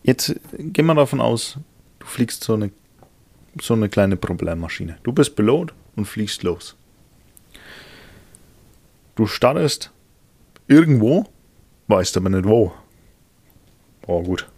Jetzt 0.03 0.41
gehen 0.57 0.87
wir 0.87 0.95
davon 0.95 1.21
aus, 1.21 1.59
du 1.99 2.07
fliegst 2.07 2.45
so 2.45 2.55
eine 2.55 2.71
so 3.61 3.75
eine 3.75 3.89
kleine 3.89 4.17
Problemmaschine. 4.17 4.99
Du 5.03 5.13
bist 5.13 5.37
Pilot 5.37 5.75
und 5.97 6.07
fliegst 6.07 6.43
los. 6.43 6.77
Du 9.15 9.27
startest 9.27 9.93
irgendwo, 10.69 11.27
weißt 11.89 12.17
aber 12.17 12.29
nicht 12.29 12.45
wo. 12.45 12.73
Oh 14.07 14.23
gut. 14.23 14.49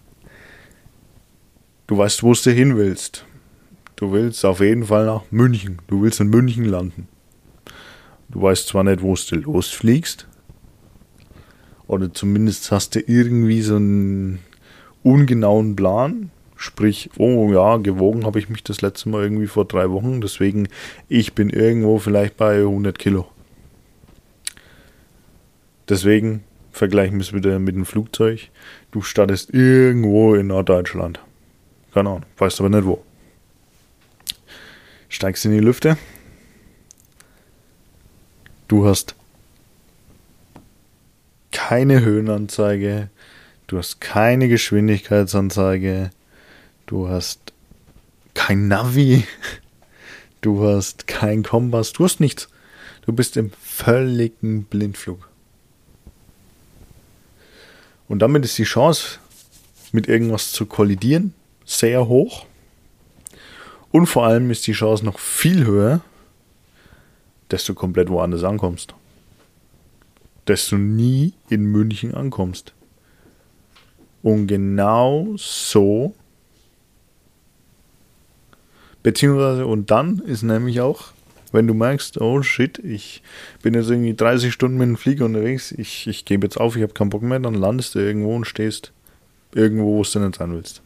Du 1.87 1.97
weißt, 1.97 2.23
wo 2.23 2.35
du 2.35 2.51
hin 2.51 2.77
willst. 2.77 3.25
Du 3.97 4.13
willst 4.13 4.45
auf 4.45 4.61
jeden 4.61 4.85
Fall 4.85 5.07
nach 5.07 5.23
München. 5.31 5.79
Du 5.87 6.03
willst 6.03 6.21
in 6.21 6.29
München 6.29 6.65
landen. 6.65 7.09
Du 8.29 8.43
weißt 8.43 8.69
zwar 8.69 8.85
nicht, 8.85 9.03
wo 9.03 9.15
du 9.15 9.37
losfliegst, 9.37 10.29
oder 11.89 12.13
zumindest 12.13 12.71
hast 12.71 12.95
du 12.95 13.01
irgendwie 13.01 13.63
so 13.63 13.77
einen 13.77 14.41
ungenauen 15.03 15.75
Plan, 15.75 16.31
Sprich, 16.61 17.09
oh 17.19 17.53
ja, 17.53 17.77
gewogen 17.77 18.27
habe 18.27 18.41
ich 18.41 18.49
mich 18.49 18.65
das 18.65 18.83
letzte 18.83 19.09
Mal 19.09 19.23
irgendwie 19.23 19.47
vor 19.47 19.65
drei 19.65 19.91
Wochen. 19.91 20.21
Deswegen, 20.21 20.69
ich 21.09 21.33
bin 21.33 21.51
irgendwo 21.51 22.01
vielleicht 22.01 22.37
bei 22.37 22.57
100 22.57 22.99
Kilo. 22.99 23.29
Deswegen 25.89 26.43
vergleichen 26.73 27.15
wir 27.15 27.21
es 27.23 27.33
wieder 27.33 27.61
mit 27.61 27.77
dem 27.77 27.87
Flugzeug. 27.87 28.49
Du 28.91 29.03
startest 29.03 29.55
irgendwo 29.55 30.35
in 30.35 30.49
Norddeutschland. 30.49 31.21
Keine 31.95 32.09
Ahnung, 32.09 32.25
weißt 32.39 32.59
aber 32.59 32.71
nicht 32.71 32.87
wo. 32.87 33.05
Steigst 35.09 35.45
in 35.45 35.53
die 35.53 35.61
Lüfte. 35.61 35.97
Du 38.67 38.85
hast 38.85 39.15
keine 41.53 42.05
Höhenanzeige. 42.05 43.11
Du 43.69 43.79
hast 43.79 44.01
keine 44.01 44.49
Geschwindigkeitsanzeige. 44.49 46.11
Du 46.89 47.07
hast 47.07 47.53
kein 48.33 48.67
Navi. 48.67 49.25
Du 50.41 50.67
hast 50.67 51.07
kein 51.07 51.43
Kompass. 51.43 51.93
Du 51.93 52.05
hast 52.05 52.19
nichts. 52.19 52.49
Du 53.05 53.13
bist 53.13 53.37
im 53.37 53.51
völligen 53.51 54.65
Blindflug. 54.65 55.29
Und 58.09 58.21
damit 58.21 58.47
ist 58.47 58.57
die 58.57 58.65
Chance, 58.65 59.19
mit 59.93 60.09
irgendwas 60.09 60.53
zu 60.53 60.65
kollidieren, 60.65 61.35
sehr 61.67 62.09
hoch. 62.09 62.47
Und 63.91 64.07
vor 64.07 64.25
allem 64.25 64.51
ist 64.51 64.67
die 64.67 64.73
Chance 64.73 65.05
noch 65.05 65.19
viel 65.19 65.67
höher, 65.67 66.01
dass 67.51 67.67
du 67.67 67.75
komplett 67.75 68.09
woanders 68.09 68.45
ankommst. 68.45 68.95
Dass 70.47 70.69
du 70.69 70.77
nie 70.79 71.35
in 71.51 71.65
München 71.65 72.15
ankommst. 72.15 72.73
Und 74.23 74.47
genau 74.47 75.35
so 75.37 76.15
Beziehungsweise, 79.03 79.67
und 79.67 79.91
dann 79.91 80.19
ist 80.19 80.43
nämlich 80.43 80.81
auch, 80.81 81.13
wenn 81.53 81.67
du 81.67 81.75
merkst, 81.75 82.21
oh 82.21 82.43
shit, 82.43 82.79
ich 82.79 83.23
bin 83.63 83.75
jetzt 83.75 83.91
irgendwie 83.91 84.15
30 84.15 84.53
Stunden 84.53 84.77
mit 84.77 84.89
dem 84.89 84.97
Flieger 84.97 85.25
unterwegs, 85.25 85.73
ich, 85.73 86.07
ich 86.07 86.25
gebe 86.25 86.47
jetzt 86.47 86.59
auf, 86.59 86.77
ich 86.77 86.83
habe 86.83 86.93
keinen 86.93 87.11
Bock 87.11 87.23
mehr, 87.23 87.39
dann 87.39 87.55
landest 87.55 87.95
du 87.95 88.01
irgendwo 88.01 88.35
und 88.35 88.45
stehst 88.45 88.93
irgendwo, 89.55 89.99
wo 89.99 90.03
du 90.03 90.19
nicht 90.21 90.39
sein 90.39 90.53
willst. 90.53 90.83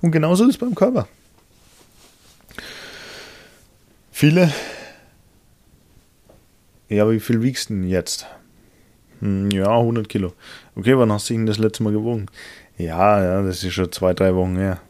Und 0.00 0.10
genauso 0.10 0.44
ist 0.44 0.50
es 0.50 0.58
beim 0.58 0.74
Körper. 0.74 1.06
Viele. 4.10 4.52
Ja, 6.88 7.08
wie 7.10 7.20
viel 7.20 7.42
wiegst 7.42 7.70
du 7.70 7.74
denn 7.74 7.88
jetzt? 7.88 8.26
Hm, 9.20 9.50
ja, 9.50 9.78
100 9.78 10.08
Kilo. 10.08 10.32
Okay, 10.74 10.96
wann 10.98 11.12
hast 11.12 11.30
du 11.30 11.34
ihn 11.34 11.46
das 11.46 11.58
letzte 11.58 11.82
Mal 11.82 11.92
gewogen? 11.92 12.26
Ja, 12.78 13.22
ja, 13.22 13.42
das 13.42 13.62
ist 13.62 13.74
schon 13.74 13.92
zwei, 13.92 14.14
drei 14.14 14.34
Wochen 14.34 14.56
her. 14.56 14.80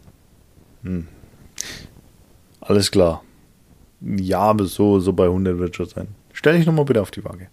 Hm, 0.83 1.09
alles 2.71 2.89
klar. 2.93 3.25
Ja, 4.01 4.39
aber 4.39 4.65
so, 4.65 5.01
so 5.01 5.13
bei 5.13 5.25
100 5.25 5.59
wird 5.59 5.75
schon 5.75 5.89
sein. 5.89 6.09
Stell 6.33 6.57
dich 6.57 6.67
nochmal 6.67 6.85
bitte 6.85 7.03
auf 7.03 7.11
die 7.11 7.25
Waage. 7.25 7.49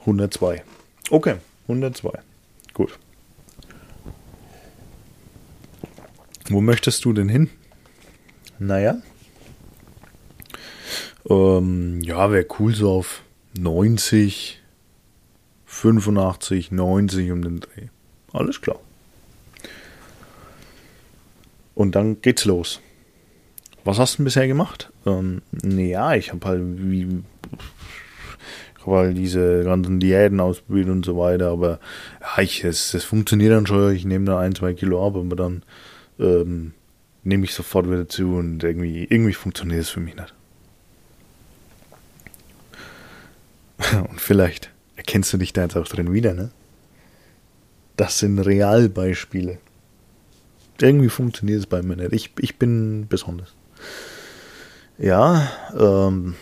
102. 0.00 0.64
Okay, 1.10 1.36
102. 1.68 2.10
Gut. 2.74 2.98
Wo 6.48 6.60
möchtest 6.60 7.04
du 7.04 7.12
denn 7.12 7.28
hin? 7.28 7.50
Naja. 8.58 9.00
Ähm, 11.30 12.00
ja, 12.02 12.32
wäre 12.32 12.46
cool 12.58 12.74
so 12.74 12.90
auf 12.90 13.22
90, 13.56 14.60
85, 15.66 16.72
90 16.72 17.30
um 17.30 17.42
den 17.42 17.60
Dreh. 17.60 17.88
Alles 18.32 18.60
klar. 18.60 18.80
Und 21.76 21.94
dann 21.94 22.20
geht's 22.22 22.44
los. 22.44 22.80
Was 23.86 23.98
hast 24.00 24.18
du 24.18 24.24
bisher 24.24 24.48
gemacht? 24.48 24.90
Ähm, 25.06 25.42
ja, 25.62 26.14
ich 26.14 26.32
habe 26.32 26.46
halt 26.46 26.62
wie 26.64 27.22
habe 28.86 28.96
halt 28.96 29.16
diese 29.16 29.62
ganzen 29.64 30.00
Diäten 30.00 30.40
ausprobiert 30.40 30.88
und 30.88 31.04
so 31.04 31.16
weiter, 31.16 31.50
aber 31.50 31.78
ja, 32.20 32.42
ich, 32.42 32.64
es, 32.64 32.94
es 32.94 33.04
funktioniert 33.04 33.52
dann 33.52 33.66
schon, 33.66 33.94
ich 33.94 34.04
nehme 34.04 34.24
da 34.24 34.40
ein, 34.40 34.54
zwei 34.54 34.74
Kilo 34.74 35.06
ab, 35.06 35.14
aber 35.16 35.36
dann 35.36 35.62
ähm, 36.18 36.72
nehme 37.22 37.44
ich 37.44 37.54
sofort 37.54 37.88
wieder 37.88 38.08
zu 38.08 38.34
und 38.34 38.64
irgendwie, 38.64 39.04
irgendwie 39.04 39.34
funktioniert 39.34 39.82
es 39.82 39.88
für 39.88 40.00
mich 40.00 40.16
nicht. 40.16 40.34
Und 44.08 44.20
vielleicht 44.20 44.70
erkennst 44.96 45.32
du 45.32 45.36
dich 45.36 45.52
da 45.52 45.62
jetzt 45.62 45.76
auch 45.76 45.86
drin 45.86 46.12
wieder, 46.12 46.32
ne? 46.32 46.50
Das 47.96 48.18
sind 48.18 48.38
Realbeispiele. 48.38 49.58
Irgendwie 50.80 51.08
funktioniert 51.08 51.60
es 51.60 51.66
bei 51.66 51.82
mir 51.82 51.96
nicht. 51.96 52.12
Ich, 52.12 52.30
ich 52.38 52.56
bin 52.58 53.06
besonders. 53.08 53.54
Ja, 54.98 55.50
ähm, 55.78 56.36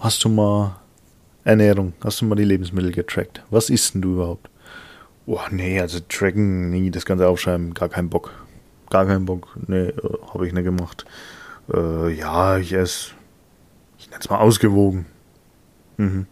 hast 0.00 0.24
du 0.24 0.28
mal 0.28 0.80
Ernährung, 1.44 1.92
hast 2.02 2.20
du 2.20 2.24
mal 2.24 2.34
die 2.34 2.44
Lebensmittel 2.44 2.90
getrackt? 2.90 3.44
Was 3.50 3.70
isst 3.70 3.94
denn 3.94 4.02
du 4.02 4.14
überhaupt? 4.14 4.50
Oh, 5.26 5.38
nee, 5.50 5.80
also 5.80 6.00
tracken, 6.08 6.70
nie, 6.70 6.90
das 6.90 7.04
Ganze 7.04 7.28
aufschreiben, 7.28 7.72
gar 7.72 7.88
keinen 7.88 8.10
Bock. 8.10 8.32
Gar 8.90 9.06
keinen 9.06 9.26
Bock, 9.26 9.56
nee, 9.68 9.90
äh, 9.90 10.18
habe 10.34 10.48
ich 10.48 10.52
nicht 10.52 10.64
gemacht. 10.64 11.04
Äh, 11.72 12.14
ja, 12.14 12.58
ich 12.58 12.72
esse, 12.72 13.12
ich 13.96 14.10
nenne 14.10 14.20
es 14.20 14.28
mal 14.28 14.38
ausgewogen. 14.38 15.06
Mhm. 15.98 16.26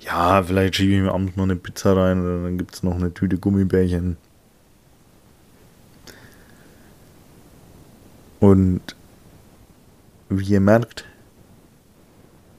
Ja, 0.00 0.42
vielleicht 0.42 0.76
schiebe 0.76 0.94
ich 0.94 1.00
mir 1.02 1.12
abends 1.12 1.36
noch 1.36 1.44
eine 1.44 1.56
Pizza 1.56 1.94
rein 1.94 2.22
oder 2.22 2.44
dann 2.44 2.56
gibt 2.56 2.74
es 2.74 2.82
noch 2.82 2.94
eine 2.94 3.12
Tüte 3.12 3.36
Gummibärchen. 3.36 4.16
Und 8.44 8.94
wie 10.28 10.52
ihr 10.52 10.60
merkt, 10.60 11.06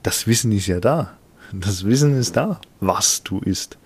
das 0.01 0.25
Wissen 0.25 0.51
ist 0.51 0.65
ja 0.65 0.79
da. 0.79 1.15
Das 1.53 1.85
Wissen 1.85 2.17
ist 2.17 2.35
da, 2.35 2.59
was 2.79 3.21
du 3.21 3.37
isst. 3.37 3.77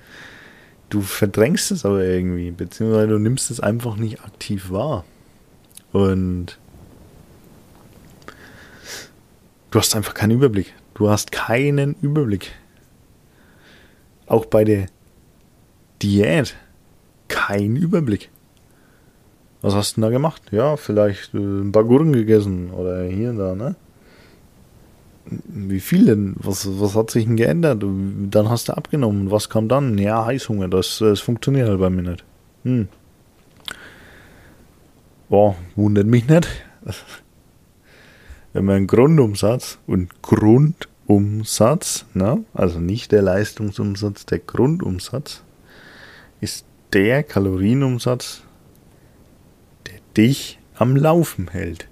Du 0.90 1.02
verdrängst 1.02 1.72
es 1.72 1.84
aber 1.84 2.02
irgendwie, 2.06 2.52
beziehungsweise 2.52 3.10
du 3.10 3.20
nimmst 3.20 3.52
es 3.52 3.60
einfach 3.60 3.98
nicht 3.98 4.24
aktiv 4.24 4.72
wahr. 4.72 5.04
Und 5.92 6.58
du 9.70 9.80
hast 9.80 9.94
einfach 9.94 10.14
keinen 10.14 10.32
Überblick. 10.32 10.74
Du 10.94 11.10
hast 11.10 11.34
keinen 11.34 11.98
Überblick. 12.02 12.54
Auch 14.26 14.46
bei 14.46 14.64
der 14.64 14.86
Diät 16.02 16.56
kein 17.28 17.76
Überblick. 17.76 18.30
Was 19.62 19.76
hast 19.76 19.92
du 19.92 20.02
denn 20.02 20.04
da 20.04 20.10
gemacht? 20.10 20.42
Ja, 20.52 20.78
vielleicht 20.78 21.34
äh, 21.34 21.38
ein 21.38 21.72
paar 21.72 21.84
Gurken 21.84 22.14
gegessen 22.14 22.72
oder 22.72 23.04
hier 23.04 23.32
und 23.32 23.38
da, 23.38 23.56
ne? 23.56 23.76
Wie 25.26 25.80
viel 25.80 26.06
denn? 26.06 26.36
Was, 26.40 26.68
was 26.80 26.96
hat 26.96 27.12
sich 27.12 27.26
denn 27.26 27.36
geändert? 27.36 27.84
Dann 27.84 28.50
hast 28.50 28.70
du 28.70 28.74
abgenommen. 28.74 29.30
Was 29.30 29.50
kam 29.50 29.68
dann? 29.68 29.98
Ja, 29.98 30.26
Heißhunger. 30.26 30.68
Das, 30.68 30.98
das 31.00 31.20
funktioniert 31.20 31.68
halt 31.68 31.80
bei 31.80 31.90
mir 31.90 32.02
nicht. 32.02 32.24
Hm. 32.64 32.88
Boah, 35.30 35.56
wundert 35.76 36.08
mich 36.08 36.28
nicht. 36.28 36.48
Wenn 38.54 38.66
man 38.66 38.78
einen 38.78 38.88
Grundumsatz 38.88 39.78
und 39.86 40.24
Grundumsatz, 40.24 42.06
ne? 42.16 42.44
also 42.54 42.80
nicht 42.80 43.12
der 43.12 43.22
Leistungsumsatz, 43.22 44.26
der 44.26 44.40
Grundumsatz, 44.40 45.44
ist 46.42 46.66
der 46.94 47.22
Kalorienumsatz, 47.22 48.42
dich 50.20 50.60
am 50.76 50.98
Laufen 50.98 51.48
hält. 51.50 51.88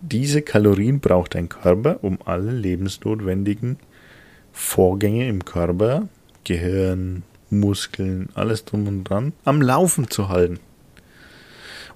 Diese 0.00 0.42
Kalorien 0.42 0.98
braucht 0.98 1.36
dein 1.36 1.48
Körper, 1.48 2.00
um 2.02 2.18
alle 2.24 2.50
lebensnotwendigen 2.50 3.78
Vorgänge 4.52 5.28
im 5.28 5.44
Körper, 5.44 6.08
Gehirn, 6.42 7.22
Muskeln, 7.50 8.30
alles 8.34 8.64
drum 8.64 8.88
und 8.88 9.04
dran, 9.04 9.32
am 9.44 9.62
Laufen 9.62 10.10
zu 10.10 10.28
halten. 10.28 10.58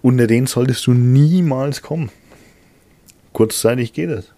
Unter 0.03 0.29
den 0.29 0.47
solltest 0.47 0.87
du 0.87 0.93
niemals 0.93 1.83
kommen. 1.83 2.11
Kurzzeitig 3.33 3.93
geht 3.93 4.11
es. 4.11 4.33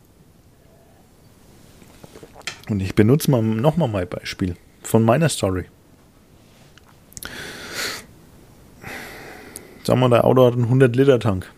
Und 2.71 2.81
ich 2.81 2.95
benutze 2.95 3.31
mal 3.31 3.43
nochmal 3.43 3.89
mein 3.89 4.09
Beispiel 4.09 4.57
von 4.83 5.05
meiner 5.05 5.29
Story. 5.29 5.67
Sagen 9.85 10.01
wir, 10.01 10.09
der 10.09 10.25
Auto 10.25 10.45
hat 10.45 10.55
einen 10.55 10.65
100 10.65 10.95
Liter 10.95 11.19
Tank. 11.19 11.51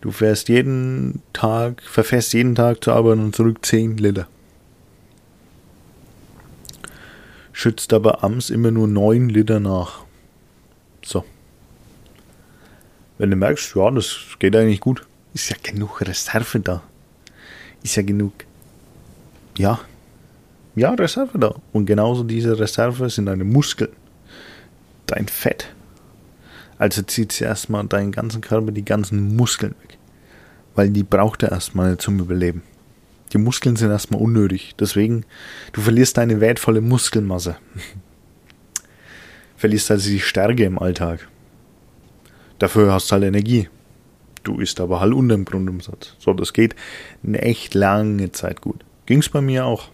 Du 0.00 0.10
fährst 0.10 0.48
jeden 0.48 1.22
Tag, 1.32 1.82
verfährst 1.82 2.32
jeden 2.32 2.54
Tag 2.54 2.82
zur 2.82 2.94
Arbeit 2.94 3.18
und 3.18 3.36
zurück 3.36 3.64
10 3.64 3.98
Liter. 3.98 4.26
Schützt 7.52 7.92
aber 7.92 8.24
abends 8.24 8.50
immer 8.50 8.70
nur 8.70 8.88
9 8.88 9.28
Liter 9.28 9.60
nach. 9.60 10.04
So. 11.04 11.24
Wenn 13.18 13.30
du 13.30 13.36
merkst, 13.36 13.76
ja, 13.76 13.90
das 13.90 14.18
geht 14.40 14.56
eigentlich 14.56 14.80
gut, 14.80 15.06
ist 15.34 15.50
ja 15.50 15.56
genug 15.62 16.00
Reserve 16.00 16.58
da. 16.58 16.82
Ist 17.84 17.94
ja 17.96 18.02
genug. 18.02 18.32
Ja. 19.56 19.80
Ja, 20.74 20.94
Reserve 20.94 21.38
da. 21.38 21.54
Und 21.72 21.86
genauso 21.86 22.24
diese 22.24 22.58
Reserve 22.58 23.08
sind 23.10 23.26
deine 23.26 23.44
Muskeln. 23.44 23.90
Dein 25.12 25.28
Fett 25.28 25.72
also 26.82 27.00
zieht 27.02 27.30
sie 27.30 27.44
erstmal 27.44 27.86
deinen 27.86 28.10
ganzen 28.10 28.40
Körper, 28.40 28.72
die 28.72 28.84
ganzen 28.84 29.36
Muskeln 29.36 29.76
weg. 29.82 29.98
Weil 30.74 30.90
die 30.90 31.04
braucht 31.04 31.44
er 31.44 31.52
erstmal 31.52 31.96
zum 31.96 32.18
Überleben. 32.18 32.62
Die 33.32 33.38
Muskeln 33.38 33.76
sind 33.76 33.90
erstmal 33.90 34.20
unnötig. 34.20 34.74
Deswegen, 34.80 35.24
du 35.72 35.80
verlierst 35.80 36.16
deine 36.16 36.40
wertvolle 36.40 36.80
Muskelmasse. 36.80 37.56
verlierst 39.56 39.92
also 39.92 40.10
die 40.10 40.18
Stärke 40.18 40.64
im 40.64 40.76
Alltag. 40.76 41.28
Dafür 42.58 42.92
hast 42.92 43.10
du 43.10 43.12
halt 43.12 43.24
Energie. 43.26 43.68
Du 44.42 44.58
isst 44.58 44.80
aber 44.80 44.98
halt 44.98 45.14
unter 45.14 45.36
dem 45.36 45.44
Grundumsatz. 45.44 46.16
So, 46.18 46.32
das 46.32 46.52
geht 46.52 46.74
eine 47.24 47.42
echt 47.42 47.74
lange 47.74 48.32
Zeit 48.32 48.60
gut. 48.60 48.84
Ging's 49.06 49.28
bei 49.28 49.40
mir 49.40 49.66
auch. 49.66 49.88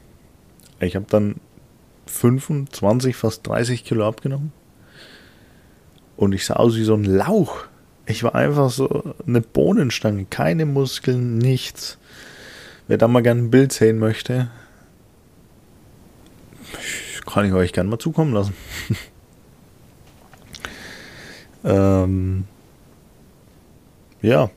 Ich 0.81 0.97
habe 0.97 1.05
dann 1.11 1.35
25, 2.07 3.15
fast 3.15 3.47
30 3.47 3.85
Kilo 3.85 4.09
abgenommen. 4.09 4.53
Und 6.19 6.35
ich 6.35 6.47
sah 6.47 6.55
aus 6.55 6.75
wie 6.75 6.83
so 6.83 6.95
ein 6.95 7.05
Lauch. 7.05 7.67
Ich 8.05 8.25
war 8.25 8.35
einfach 8.35 8.71
so 8.71 9.15
eine 9.25 9.41
Bohnenstange, 9.41 10.27
keine 10.29 10.67
Muskeln, 10.67 11.39
nichts. 11.39 11.97
Wer 12.89 12.99
da 12.99 13.07
mal 13.07 13.23
gerne 13.23 13.43
ein 13.43 13.51
Bild 13.53 13.73
sehen 13.73 14.01
möchte, 14.01 14.51
kann 17.25 17.47
ich 17.47 17.53
euch 17.53 17.73
gerne 17.73 17.89
mal 17.89 18.01
zukommen 18.01 18.35
lassen. 18.35 18.53
ähm, 21.65 22.47
ja, 24.21 24.51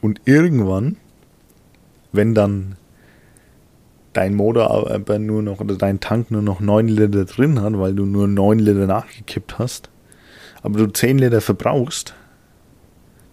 und 0.00 0.20
irgendwann, 0.24 0.98
wenn 2.12 2.36
dann 2.36 2.76
dein 4.12 4.36
Motor 4.36 4.88
aber 4.88 5.18
nur 5.18 5.42
noch 5.42 5.58
oder 5.58 5.74
dein 5.74 5.98
Tank 5.98 6.30
nur 6.30 6.42
noch 6.42 6.60
9 6.60 6.86
Liter 6.86 7.24
drin 7.24 7.60
hat, 7.60 7.76
weil 7.76 7.96
du 7.96 8.06
nur 8.06 8.28
9 8.28 8.60
Liter 8.60 8.86
nachgekippt 8.86 9.58
hast, 9.58 9.90
aber 10.62 10.78
du 10.78 10.86
10 10.86 11.18
Liter 11.18 11.40
verbrauchst, 11.40 12.14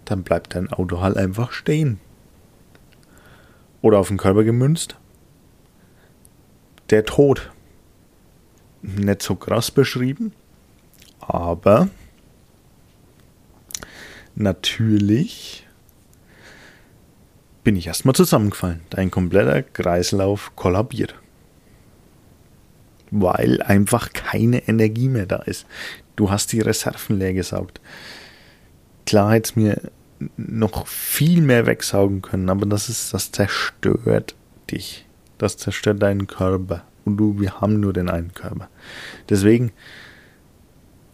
dann 0.06 0.24
bleibt 0.24 0.56
dein 0.56 0.72
Auto 0.72 1.02
halt 1.02 1.18
einfach 1.18 1.52
stehen. 1.52 2.00
Oder 3.82 4.00
auf 4.00 4.08
den 4.08 4.18
Körper 4.18 4.44
gemünzt. 4.44 4.96
Der 6.90 7.06
Tod. 7.06 7.52
Nicht 8.82 9.24
so 9.24 9.36
krass 9.36 9.72
beschrieben, 9.72 10.32
aber 11.20 11.90
natürlich 14.36 15.66
bin 17.64 17.76
ich 17.76 17.88
erstmal 17.88 18.14
zusammengefallen. 18.14 18.82
Dein 18.92 19.10
kompletter 19.10 19.64
Kreislauf 19.64 20.56
kollabiert. 20.56 21.16
Weil 23.10 23.64
einfach 23.64 24.14
keine 24.14 24.68
Energie 24.68 25.10
mehr 25.10 25.26
da 25.26 25.38
ist. 25.38 25.66
Du 26.16 26.30
hast 26.30 26.52
die 26.52 26.62
Reserven 26.62 27.20
leer 27.20 27.34
gesaugt. 27.34 27.82
Klar 29.06 29.34
hätte 29.34 29.50
es 29.50 29.56
mir 29.56 29.82
noch 30.38 30.88
viel 30.88 31.42
mehr 31.42 31.66
wegsaugen 31.66 32.22
können, 32.22 32.50
aber 32.50 32.66
das 32.66 32.90
ist, 32.90 33.14
das 33.14 33.32
zerstört 33.32 34.36
dich. 34.72 35.06
Das 35.38 35.58
zerstört 35.58 36.02
deinen 36.02 36.28
Körper. 36.28 36.84
Und 37.04 37.18
du, 37.18 37.40
wir 37.40 37.62
haben 37.62 37.80
nur 37.80 37.94
den 37.94 38.10
einen 38.10 38.34
Körper. 38.34 38.70
Deswegen, 39.30 39.72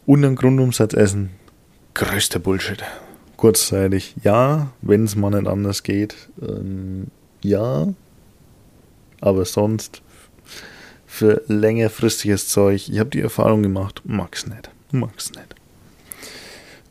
unterm 0.06 0.36
Grundumsatz 0.36 0.94
essen, 0.94 1.32
größter 1.94 2.40
Bullshit. 2.40 2.84
Kurzzeitig, 3.36 4.16
ja, 4.24 4.72
wenn 4.82 5.06
es 5.06 5.16
mal 5.16 5.32
nicht 5.32 5.48
anders 5.48 5.84
geht, 5.84 6.16
ähm, 6.42 7.08
ja, 7.42 7.88
aber 9.20 9.46
sonst 9.46 10.02
für 11.08 11.42
längerfristiges 11.48 12.48
Zeug, 12.48 12.88
ich 12.88 13.00
habe 13.00 13.10
die 13.10 13.22
Erfahrung 13.22 13.64
gemacht, 13.64 14.02
mag's 14.06 14.46
nicht. 14.46 14.70
Mag's 14.92 15.32
nicht. 15.32 15.56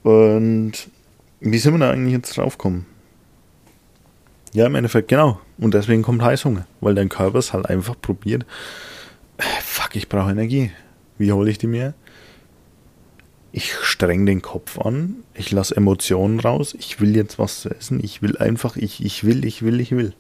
Und 0.03 0.73
wie 1.41 1.59
sind 1.59 1.75
wir 1.75 1.79
da 1.79 1.91
eigentlich 1.91 2.13
jetzt 2.13 2.37
draufgekommen? 2.37 2.87
Ja, 4.53 4.67
im 4.67 4.75
Endeffekt, 4.75 5.09
genau. 5.09 5.41
Und 5.59 5.75
deswegen 5.75 6.03
kommt 6.03 6.23
Heißhunger, 6.23 6.67
weil 6.81 6.95
dein 6.95 7.09
Körper 7.09 7.39
es 7.39 7.53
halt 7.53 7.67
einfach 7.67 7.95
probiert. 8.01 8.45
Äh, 9.39 9.43
fuck, 9.63 9.95
ich 9.95 10.09
brauche 10.09 10.31
Energie. 10.31 10.73
Wie 11.19 11.33
hole 11.33 11.51
ich 11.51 11.59
die 11.59 11.67
mir? 11.67 11.95
Ich 13.53 13.73
streng 13.75 14.27
den 14.27 14.43
Kopf 14.43 14.79
an, 14.79 15.17
ich 15.35 15.51
lasse 15.51 15.77
Emotionen 15.77 16.39
raus, 16.39 16.75
ich 16.79 17.01
will 17.01 17.17
jetzt 17.17 17.39
was 17.39 17.63
zu 17.63 17.71
essen, 17.71 17.99
ich 18.03 18.23
will 18.23 18.37
einfach, 18.39 18.77
ich, 18.77 19.05
ich 19.05 19.25
will, 19.25 19.45
ich 19.45 19.63
will, 19.63 19.81
ich 19.81 19.91
will. 19.91 20.15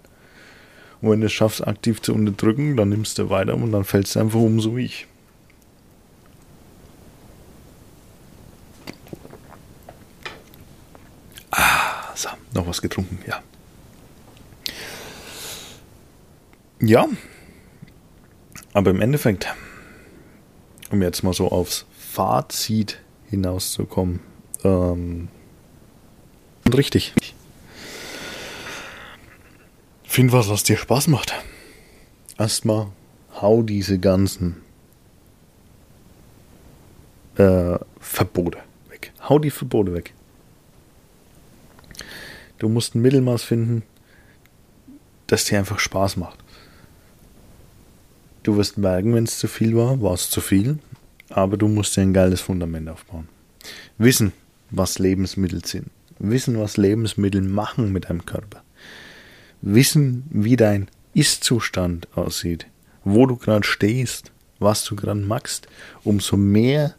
Und 1.00 1.10
wenn 1.10 1.20
du 1.20 1.26
es 1.26 1.32
schaffst, 1.32 1.66
aktiv 1.66 2.02
zu 2.02 2.12
unterdrücken, 2.12 2.76
dann 2.76 2.88
nimmst 2.88 3.18
du 3.18 3.30
weiter 3.30 3.54
und 3.54 3.72
dann 3.72 3.84
fällst 3.84 4.16
du 4.16 4.20
einfach 4.20 4.40
um, 4.40 4.60
so 4.60 4.76
wie 4.76 4.84
ich. 4.84 5.06
Noch 12.54 12.66
was 12.66 12.82
getrunken, 12.82 13.18
ja. 13.26 13.42
Ja, 16.80 17.06
aber 18.72 18.90
im 18.90 19.00
Endeffekt, 19.02 19.46
um 20.90 21.02
jetzt 21.02 21.22
mal 21.22 21.34
so 21.34 21.48
aufs 21.48 21.84
Fazit 21.96 22.98
hinauszukommen, 23.28 24.20
ähm, 24.64 25.28
richtig. 26.72 27.12
Find 30.04 30.32
was, 30.32 30.48
was 30.48 30.62
dir 30.62 30.76
Spaß 30.76 31.08
macht. 31.08 31.34
Erstmal 32.38 32.88
hau 33.40 33.62
diese 33.62 33.98
ganzen 33.98 34.62
äh, 37.36 37.78
Verbote 38.00 38.58
weg. 38.88 39.12
Hau 39.28 39.38
die 39.38 39.50
Verbote 39.50 39.94
weg. 39.94 40.14
Du 42.60 42.68
musst 42.68 42.94
ein 42.94 43.00
Mittelmaß 43.00 43.42
finden, 43.42 43.82
das 45.26 45.46
dir 45.46 45.58
einfach 45.58 45.78
Spaß 45.78 46.18
macht. 46.18 46.38
Du 48.42 48.58
wirst 48.58 48.76
merken, 48.76 49.14
wenn 49.14 49.24
es 49.24 49.38
zu 49.38 49.48
viel 49.48 49.74
war, 49.74 50.02
war 50.02 50.12
es 50.12 50.28
zu 50.28 50.42
viel, 50.42 50.78
aber 51.30 51.56
du 51.56 51.68
musst 51.68 51.96
dir 51.96 52.02
ein 52.02 52.12
geiles 52.12 52.42
Fundament 52.42 52.90
aufbauen. 52.90 53.28
Wissen, 53.96 54.34
was 54.70 54.98
Lebensmittel 54.98 55.64
sind. 55.64 55.90
Wissen, 56.18 56.58
was 56.58 56.76
Lebensmittel 56.76 57.40
machen 57.40 57.92
mit 57.92 58.10
deinem 58.10 58.26
Körper. 58.26 58.62
Wissen, 59.62 60.24
wie 60.28 60.56
dein 60.56 60.88
Ist-Zustand 61.14 62.08
aussieht, 62.14 62.66
wo 63.04 63.24
du 63.24 63.36
gerade 63.36 63.66
stehst, 63.66 64.32
was 64.58 64.84
du 64.84 64.96
gerade 64.96 65.20
machst, 65.20 65.66
umso 66.04 66.36
mehr, 66.36 66.94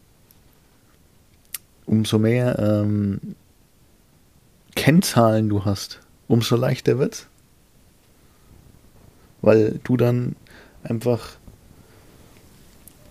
umso 1.85 2.17
mehr 2.17 2.57
ähm, 2.57 3.35
Kennzahlen 4.75 5.49
du 5.49 5.65
hast, 5.65 5.99
umso 6.27 6.55
leichter 6.55 6.99
wird's. 6.99 7.27
Weil 9.41 9.79
du 9.83 9.97
dann 9.97 10.35
einfach 10.83 11.37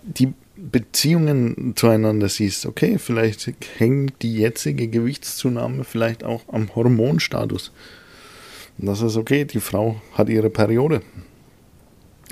die 0.03 0.33
Beziehungen 0.57 1.75
zueinander 1.77 2.29
siehst. 2.29 2.67
Okay, 2.67 2.99
vielleicht 2.99 3.53
hängt 3.79 4.23
die 4.23 4.35
jetzige 4.35 4.89
Gewichtszunahme 4.89 5.85
vielleicht 5.85 6.23
auch 6.25 6.43
am 6.49 6.75
Hormonstatus. 6.75 7.73
Das 8.79 9.03
ist 9.03 9.17
okay, 9.17 9.45
die 9.45 9.61
Frau 9.61 10.01
hat 10.15 10.29
ihre 10.29 10.51
Periode. 10.51 11.03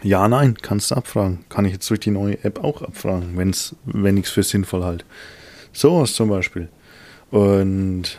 Ja, 0.03 0.29
nein, 0.29 0.57
kannst 0.62 0.91
du 0.91 0.95
abfragen. 0.95 1.45
Kann 1.49 1.64
ich 1.64 1.72
jetzt 1.72 1.91
durch 1.91 2.01
die 2.01 2.11
neue 2.11 2.43
App 2.45 2.62
auch 2.62 2.83
abfragen, 2.83 3.37
wenn's, 3.37 3.74
wenn 3.85 4.16
ich 4.16 4.26
es 4.26 4.31
für 4.31 4.43
sinnvoll 4.43 4.85
halte. 4.85 5.05
Sowas 5.72 6.14
zum 6.14 6.29
Beispiel. 6.29 6.68
Und 7.31 8.18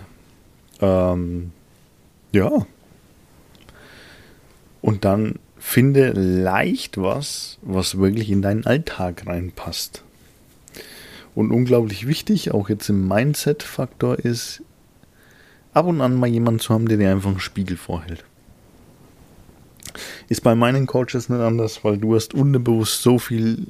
ähm, 0.81 1.51
ja. 2.31 2.65
Und 4.81 5.05
dann 5.05 5.39
finde 5.57 6.11
leicht 6.11 6.97
was, 6.97 7.59
was 7.61 7.97
wirklich 7.97 8.31
in 8.31 8.41
deinen 8.41 8.65
Alltag 8.65 9.27
reinpasst. 9.27 10.03
Und 11.35 11.51
unglaublich 11.51 12.07
wichtig, 12.07 12.51
auch 12.51 12.69
jetzt 12.69 12.89
im 12.89 13.07
Mindset-Faktor 13.07 14.19
ist, 14.19 14.63
ab 15.73 15.85
und 15.85 16.01
an 16.01 16.15
mal 16.15 16.27
jemanden 16.27 16.59
zu 16.59 16.73
haben, 16.73 16.87
der 16.87 16.97
dir 16.97 17.11
einfach 17.11 17.29
einen 17.29 17.39
Spiegel 17.39 17.77
vorhält. 17.77 18.23
Ist 20.27 20.41
bei 20.41 20.55
meinen 20.55 20.87
Coaches 20.87 21.29
nicht 21.29 21.39
anders, 21.39 21.83
weil 21.83 21.97
du 21.97 22.15
hast 22.15 22.33
unterbewusst 22.33 23.01
so 23.01 23.19
viel 23.19 23.67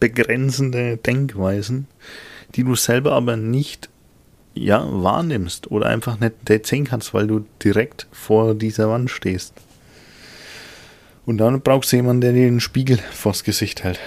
begrenzende 0.00 0.96
Denkweisen, 0.96 1.86
die 2.54 2.64
du 2.64 2.74
selber 2.74 3.12
aber 3.12 3.36
nicht 3.36 3.88
ja, 4.54 4.86
wahrnimmst 4.90 5.70
oder 5.70 5.86
einfach 5.86 6.18
nicht 6.20 6.66
sehen 6.66 6.84
kannst, 6.84 7.12
weil 7.12 7.26
du 7.26 7.44
direkt 7.62 8.06
vor 8.12 8.54
dieser 8.54 8.88
Wand 8.88 9.10
stehst. 9.10 9.54
Und 11.26 11.38
dann 11.38 11.60
brauchst 11.60 11.92
du 11.92 11.96
jemanden, 11.96 12.20
der 12.20 12.32
dir 12.32 12.46
den 12.46 12.60
Spiegel 12.60 12.98
vors 12.98 13.44
Gesicht 13.44 13.82
hält. 13.82 13.98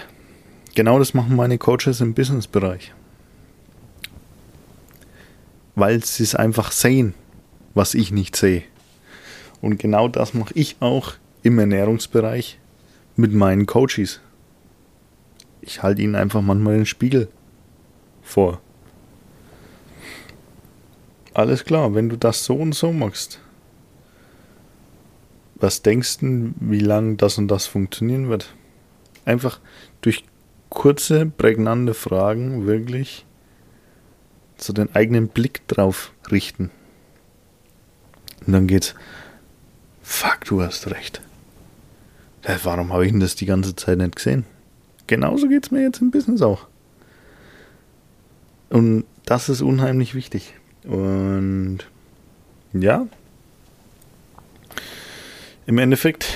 Genau 0.75 0.99
das 0.99 1.13
machen 1.13 1.35
meine 1.35 1.57
Coaches 1.57 2.01
im 2.01 2.13
Businessbereich. 2.13 2.93
Weil 5.75 6.03
sie 6.03 6.23
es 6.23 6.35
einfach 6.35 6.71
sehen, 6.71 7.13
was 7.73 7.93
ich 7.93 8.11
nicht 8.11 8.35
sehe. 8.35 8.63
Und 9.61 9.79
genau 9.79 10.07
das 10.07 10.33
mache 10.33 10.53
ich 10.53 10.77
auch 10.79 11.13
im 11.41 11.57
Ernährungsbereich 11.57 12.59
mit 13.15 13.33
meinen 13.33 13.65
Coaches. 13.65 14.21
Ich 15.61 15.81
halte 15.81 16.01
ihnen 16.01 16.15
einfach 16.15 16.41
manchmal 16.41 16.77
den 16.77 16.85
Spiegel 16.85 17.27
vor. 18.21 18.61
Alles 21.37 21.65
klar, 21.65 21.93
wenn 21.93 22.09
du 22.09 22.17
das 22.17 22.45
so 22.45 22.55
und 22.55 22.73
so 22.73 22.91
machst, 22.91 23.39
was 25.53 25.83
denkst 25.83 26.17
du, 26.17 26.51
wie 26.59 26.79
lange 26.79 27.15
das 27.15 27.37
und 27.37 27.47
das 27.47 27.67
funktionieren 27.67 28.27
wird? 28.27 28.55
Einfach 29.23 29.59
durch 30.01 30.23
kurze, 30.69 31.27
prägnante 31.27 31.93
Fragen 31.93 32.65
wirklich 32.65 33.23
so 34.57 34.73
den 34.73 34.95
eigenen 34.95 35.27
Blick 35.27 35.67
drauf 35.67 36.11
richten. 36.31 36.71
Und 38.47 38.53
dann 38.53 38.65
geht's, 38.65 38.95
fuck, 40.01 40.43
du 40.45 40.63
hast 40.63 40.89
recht. 40.89 41.21
Warum 42.63 42.91
habe 42.91 43.05
ich 43.05 43.11
denn 43.11 43.19
das 43.19 43.35
die 43.35 43.45
ganze 43.45 43.75
Zeit 43.75 43.99
nicht 43.99 44.15
gesehen? 44.15 44.43
Genauso 45.05 45.47
geht's 45.47 45.69
mir 45.69 45.83
jetzt 45.83 46.01
im 46.01 46.09
Business 46.09 46.41
auch. 46.41 46.65
Und 48.71 49.05
das 49.25 49.49
ist 49.49 49.61
unheimlich 49.61 50.15
wichtig. 50.15 50.55
Und 50.87 51.79
ja, 52.73 53.07
im 55.65 55.77
Endeffekt, 55.79 56.27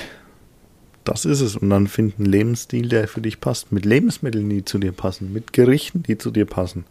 das 1.06 1.24
ist 1.24 1.40
es. 1.40 1.56
Und 1.56 1.70
dann 1.70 1.88
finden 1.88 2.24
einen 2.24 2.32
Lebensstil, 2.32 2.90
der 2.90 3.08
für 3.08 3.22
dich 3.22 3.40
passt. 3.40 3.72
Mit 3.72 3.86
Lebensmitteln, 3.86 4.50
die 4.50 4.66
zu 4.66 4.78
dir 4.78 4.92
passen. 4.92 5.32
Mit 5.32 5.54
Gerichten, 5.54 6.04
die 6.04 6.18
zu 6.18 6.32
dir 6.32 6.46
passen. 6.46 6.86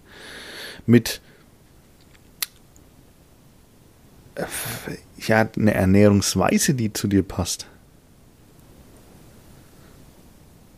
Mit 0.86 1.20
äh, 4.36 4.44
ja, 5.18 5.46
eine 5.54 5.74
Ernährungsweise, 5.74 6.72
die 6.72 6.94
zu 6.94 7.08
dir 7.08 7.22
passt. 7.22 7.66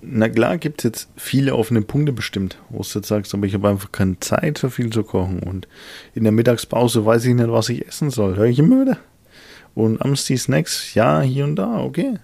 Na 0.04 0.28
klar, 0.28 0.58
gibt 0.58 0.80
es 0.80 0.84
jetzt 0.84 1.08
viele 1.16 1.54
offene 1.54 1.80
Punkte 1.80 2.12
bestimmt, 2.12 2.58
wo 2.70 2.82
du 2.82 2.88
jetzt 2.92 3.06
sagst, 3.06 3.32
aber 3.34 3.46
ich 3.46 3.54
habe 3.54 3.68
einfach 3.68 3.92
keine 3.92 4.18
Zeit, 4.18 4.58
so 4.58 4.68
viel 4.68 4.90
zu 4.90 5.04
kochen. 5.04 5.38
Und 5.38 5.68
in 6.12 6.24
der 6.24 6.32
Mittagspause 6.32 7.06
weiß 7.06 7.24
ich 7.26 7.34
nicht, 7.34 7.52
was 7.52 7.68
ich 7.68 7.86
essen 7.86 8.10
soll. 8.10 8.34
Hör 8.36 8.46
ich 8.46 8.58
immer 8.58 8.80
wieder. 8.80 8.96
Und 9.76 10.02
Amsti 10.02 10.36
Snacks, 10.36 10.94
ja, 10.94 11.20
hier 11.20 11.44
und 11.44 11.54
da, 11.54 11.78
okay. 11.78 12.18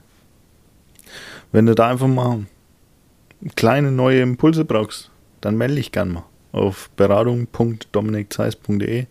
Wenn 1.53 1.67
du 1.67 1.77
da 1.77 1.89
einfach 1.89 2.09
mal 2.09 2.47
kleine 3.55 3.93
neue 3.93 4.23
Impulse 4.23 4.65
brauchst, 4.65 5.13
dann 5.41 5.57
melde 5.57 5.77
dich 5.77 5.93
gern 5.93 6.11
mal 6.11 6.25
auf 6.51 6.91
beratung.dominikzeiss.de. 6.97 9.07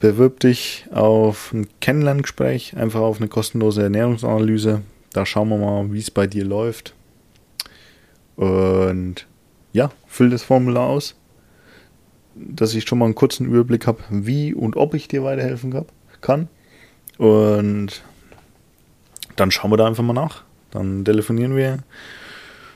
Bewirb 0.00 0.40
dich 0.40 0.86
auf 0.92 1.52
ein 1.52 1.68
Kennenlerngespräch, 1.80 2.74
einfach 2.76 3.00
auf 3.00 3.18
eine 3.18 3.28
kostenlose 3.28 3.82
Ernährungsanalyse. 3.82 4.80
Da 5.12 5.26
schauen 5.26 5.50
wir 5.50 5.58
mal, 5.58 5.92
wie 5.92 5.98
es 5.98 6.10
bei 6.10 6.26
dir 6.26 6.46
läuft. 6.46 6.94
Und 8.38 9.26
ja, 9.72 9.90
füll 10.06 10.30
das 10.30 10.44
Formular 10.44 10.86
aus, 10.86 11.16
dass 12.36 12.72
ich 12.72 12.86
schon 12.86 13.00
mal 13.00 13.06
einen 13.06 13.16
kurzen 13.16 13.46
Überblick 13.46 13.88
habe, 13.88 13.98
wie 14.10 14.54
und 14.54 14.76
ob 14.76 14.94
ich 14.94 15.08
dir 15.08 15.24
weiterhelfen 15.24 15.74
kann. 16.20 16.48
Und 17.18 18.04
dann 19.34 19.50
schauen 19.50 19.72
wir 19.72 19.76
da 19.76 19.88
einfach 19.88 20.04
mal 20.04 20.12
nach. 20.12 20.44
Dann 20.70 21.04
telefonieren 21.04 21.56
wir 21.56 21.78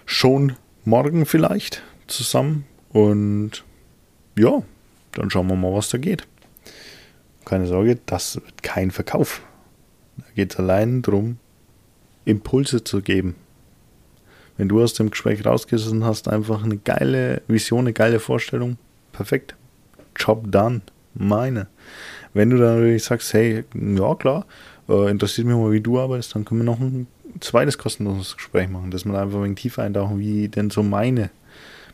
schon 0.04 0.56
morgen 0.84 1.26
vielleicht 1.26 1.84
zusammen. 2.08 2.66
Und 2.92 3.62
ja, 4.36 4.64
dann 5.12 5.30
schauen 5.30 5.46
wir 5.46 5.54
mal, 5.54 5.72
was 5.72 5.90
da 5.90 5.98
geht. 5.98 6.26
Keine 7.44 7.68
Sorge, 7.68 8.00
das 8.06 8.34
wird 8.34 8.64
kein 8.64 8.90
Verkauf. 8.90 9.42
Da 10.16 10.24
geht 10.34 10.54
es 10.54 10.58
allein 10.58 11.02
darum, 11.02 11.38
Impulse 12.24 12.82
zu 12.82 13.00
geben. 13.00 13.36
Wenn 14.56 14.68
du 14.68 14.82
aus 14.82 14.94
dem 14.94 15.10
Gespräch 15.10 15.44
rausgehst 15.44 15.88
und 15.88 16.04
hast 16.04 16.28
einfach 16.28 16.62
eine 16.62 16.76
geile 16.76 17.42
Vision, 17.48 17.80
eine 17.80 17.92
geile 17.92 18.20
Vorstellung, 18.20 18.76
perfekt. 19.12 19.54
Job 20.16 20.50
done. 20.50 20.82
Meine. 21.14 21.66
Wenn 22.32 22.50
du 22.50 22.56
dann 22.56 22.76
natürlich 22.76 23.04
sagst, 23.04 23.34
hey, 23.34 23.64
ja 23.74 24.14
klar, 24.14 24.46
äh, 24.88 25.10
interessiert 25.10 25.46
mich 25.46 25.56
mal, 25.56 25.72
wie 25.72 25.80
du 25.80 25.98
arbeitest, 25.98 26.34
dann 26.34 26.44
können 26.44 26.60
wir 26.60 26.64
noch 26.64 26.80
ein 26.80 27.06
zweites 27.40 27.78
kostenloses 27.78 28.36
Gespräch 28.36 28.68
machen, 28.68 28.90
dass 28.90 29.04
wir 29.04 29.18
einfach 29.18 29.38
ein 29.38 29.44
wenig 29.44 29.60
tiefer 29.60 29.82
eintauchen, 29.82 30.18
wie 30.18 30.48
denn 30.48 30.70
so 30.70 30.82
meine 30.82 31.30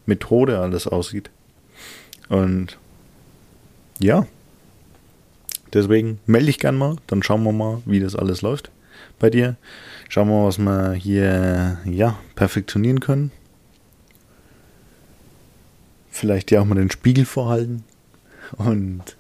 Methode 0.07 0.59
alles 0.59 0.87
aussieht. 0.87 1.31
Und 2.29 2.79
ja, 3.99 4.27
deswegen 5.73 6.21
melde 6.27 6.47
dich 6.47 6.59
gern 6.59 6.77
mal, 6.77 6.97
dann 7.07 7.23
schauen 7.23 7.43
wir 7.43 7.53
mal, 7.53 7.83
wie 7.85 8.01
das 8.01 8.15
alles 8.15 8.43
läuft 8.43 8.71
bei 9.19 9.31
dir. 9.31 9.57
Schauen 10.09 10.29
wir 10.29 10.41
mal, 10.41 10.47
was 10.47 10.59
wir 10.59 10.93
hier 10.93 11.79
ja, 11.85 12.19
perfektionieren 12.35 13.01
können. 13.01 13.31
Vielleicht 16.11 16.51
dir 16.51 16.63
auch 16.63 16.65
mal 16.65 16.77
den 16.77 16.91
Spiegel 16.91 17.27
vorhalten. 17.27 17.85
Und 18.57 19.17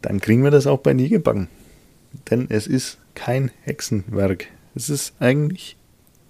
dann 0.00 0.20
kriegen 0.20 0.44
wir 0.44 0.52
das 0.52 0.68
auch 0.68 0.78
bei 0.78 0.94
dir 0.94 1.08
gebacken. 1.08 1.48
Denn 2.30 2.46
es 2.48 2.68
ist 2.68 2.98
kein 3.14 3.50
Hexenwerk, 3.62 4.46
Es 4.74 4.88
ist 4.88 5.14
eigentlich 5.18 5.76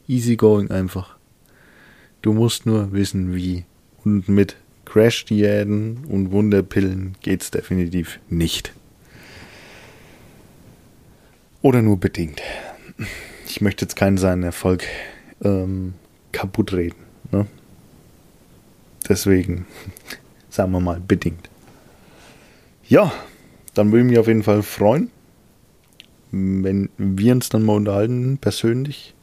easy 0.09 0.37
going 0.37 0.71
einfach. 0.71 1.17
Du 2.23 2.33
musst 2.33 2.65
nur 2.65 2.93
wissen, 2.93 3.35
wie. 3.35 3.65
Und 4.05 4.29
mit 4.29 4.57
Crash-Diäten 4.87 6.07
und 6.07 6.33
Wunderpillen 6.33 7.17
geht's 7.21 7.51
definitiv 7.51 8.19
nicht. 8.31 8.73
Oder 11.61 11.83
nur 11.83 12.01
bedingt. 12.01 12.41
Ich 13.51 13.61
möchte 13.61 13.85
jetzt 13.85 13.97
keinen 13.97 14.17
seinen 14.17 14.45
Erfolg 14.45 14.85
ähm, 15.43 15.95
kaputt 16.31 16.73
reden. 16.73 17.01
Ne? 17.33 17.49
Deswegen, 19.09 19.67
sagen 20.51 20.71
wir 20.71 20.79
mal, 20.79 21.01
bedingt. 21.01 21.51
Ja, 22.87 23.13
dann 23.75 23.91
würde 23.91 24.05
ich 24.05 24.11
mich 24.11 24.19
auf 24.21 24.29
jeden 24.29 24.45
Fall 24.45 24.63
freuen, 24.63 25.11
wenn 26.31 26.91
wir 26.97 27.33
uns 27.33 27.49
dann 27.49 27.65
mal 27.65 27.75
unterhalten, 27.75 28.39
persönlich. 28.39 29.15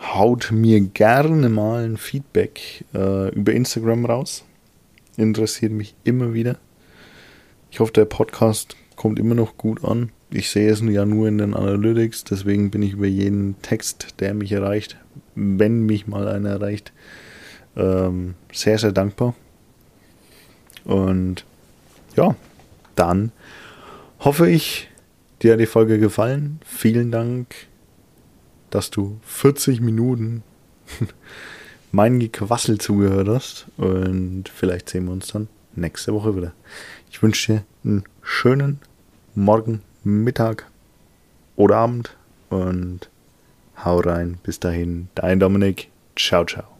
Haut 0.00 0.50
mir 0.50 0.80
gerne 0.80 1.50
mal 1.50 1.84
ein 1.84 1.98
Feedback 1.98 2.86
äh, 2.94 3.28
über 3.34 3.52
Instagram 3.52 4.06
raus. 4.06 4.42
Interessiert 5.18 5.72
mich 5.72 5.94
immer 6.02 6.32
wieder. 6.32 6.56
Ich 7.70 7.80
hoffe, 7.80 7.92
der 7.92 8.06
Podcast 8.06 8.74
kommt 8.96 9.18
immer 9.18 9.34
noch 9.34 9.58
gut 9.58 9.84
an. 9.84 10.12
Ich 10.30 10.50
sehe 10.50 10.70
es 10.70 10.80
ja 10.82 11.06
nur 11.06 11.26
in 11.26 11.38
den 11.38 11.54
Analytics, 11.54 12.24
deswegen 12.24 12.70
bin 12.70 12.82
ich 12.82 12.92
über 12.92 13.06
jeden 13.06 13.60
Text, 13.62 14.20
der 14.20 14.34
mich 14.34 14.52
erreicht, 14.52 14.98
wenn 15.34 15.86
mich 15.86 16.06
mal 16.06 16.28
einer 16.28 16.50
erreicht, 16.50 16.92
ähm, 17.76 18.34
sehr, 18.52 18.78
sehr 18.78 18.92
dankbar. 18.92 19.34
Und 20.84 21.46
ja, 22.16 22.36
dann 22.94 23.32
hoffe 24.20 24.50
ich, 24.50 24.90
dir 25.42 25.52
hat 25.52 25.60
die 25.60 25.66
Folge 25.66 25.98
gefallen. 25.98 26.60
Vielen 26.64 27.10
Dank, 27.10 27.54
dass 28.70 28.90
du 28.90 29.18
40 29.22 29.80
Minuten 29.80 30.42
mein 31.92 32.18
Gequassel 32.20 32.78
zugehört 32.78 33.28
hast. 33.28 33.66
Und 33.76 34.50
vielleicht 34.54 34.90
sehen 34.90 35.06
wir 35.06 35.12
uns 35.12 35.28
dann 35.28 35.48
nächste 35.74 36.12
Woche 36.12 36.36
wieder. 36.36 36.52
Ich 37.10 37.22
wünsche 37.22 37.52
dir 37.52 37.64
einen 37.84 38.04
schönen 38.22 38.80
Morgen, 39.34 39.82
Mittag 40.04 40.66
oder 41.56 41.76
Abend 41.76 42.16
und 42.50 43.10
hau 43.84 43.98
rein. 44.00 44.38
Bis 44.42 44.60
dahin, 44.60 45.08
dein 45.14 45.40
Dominik. 45.40 45.88
Ciao, 46.16 46.44
ciao. 46.44 46.77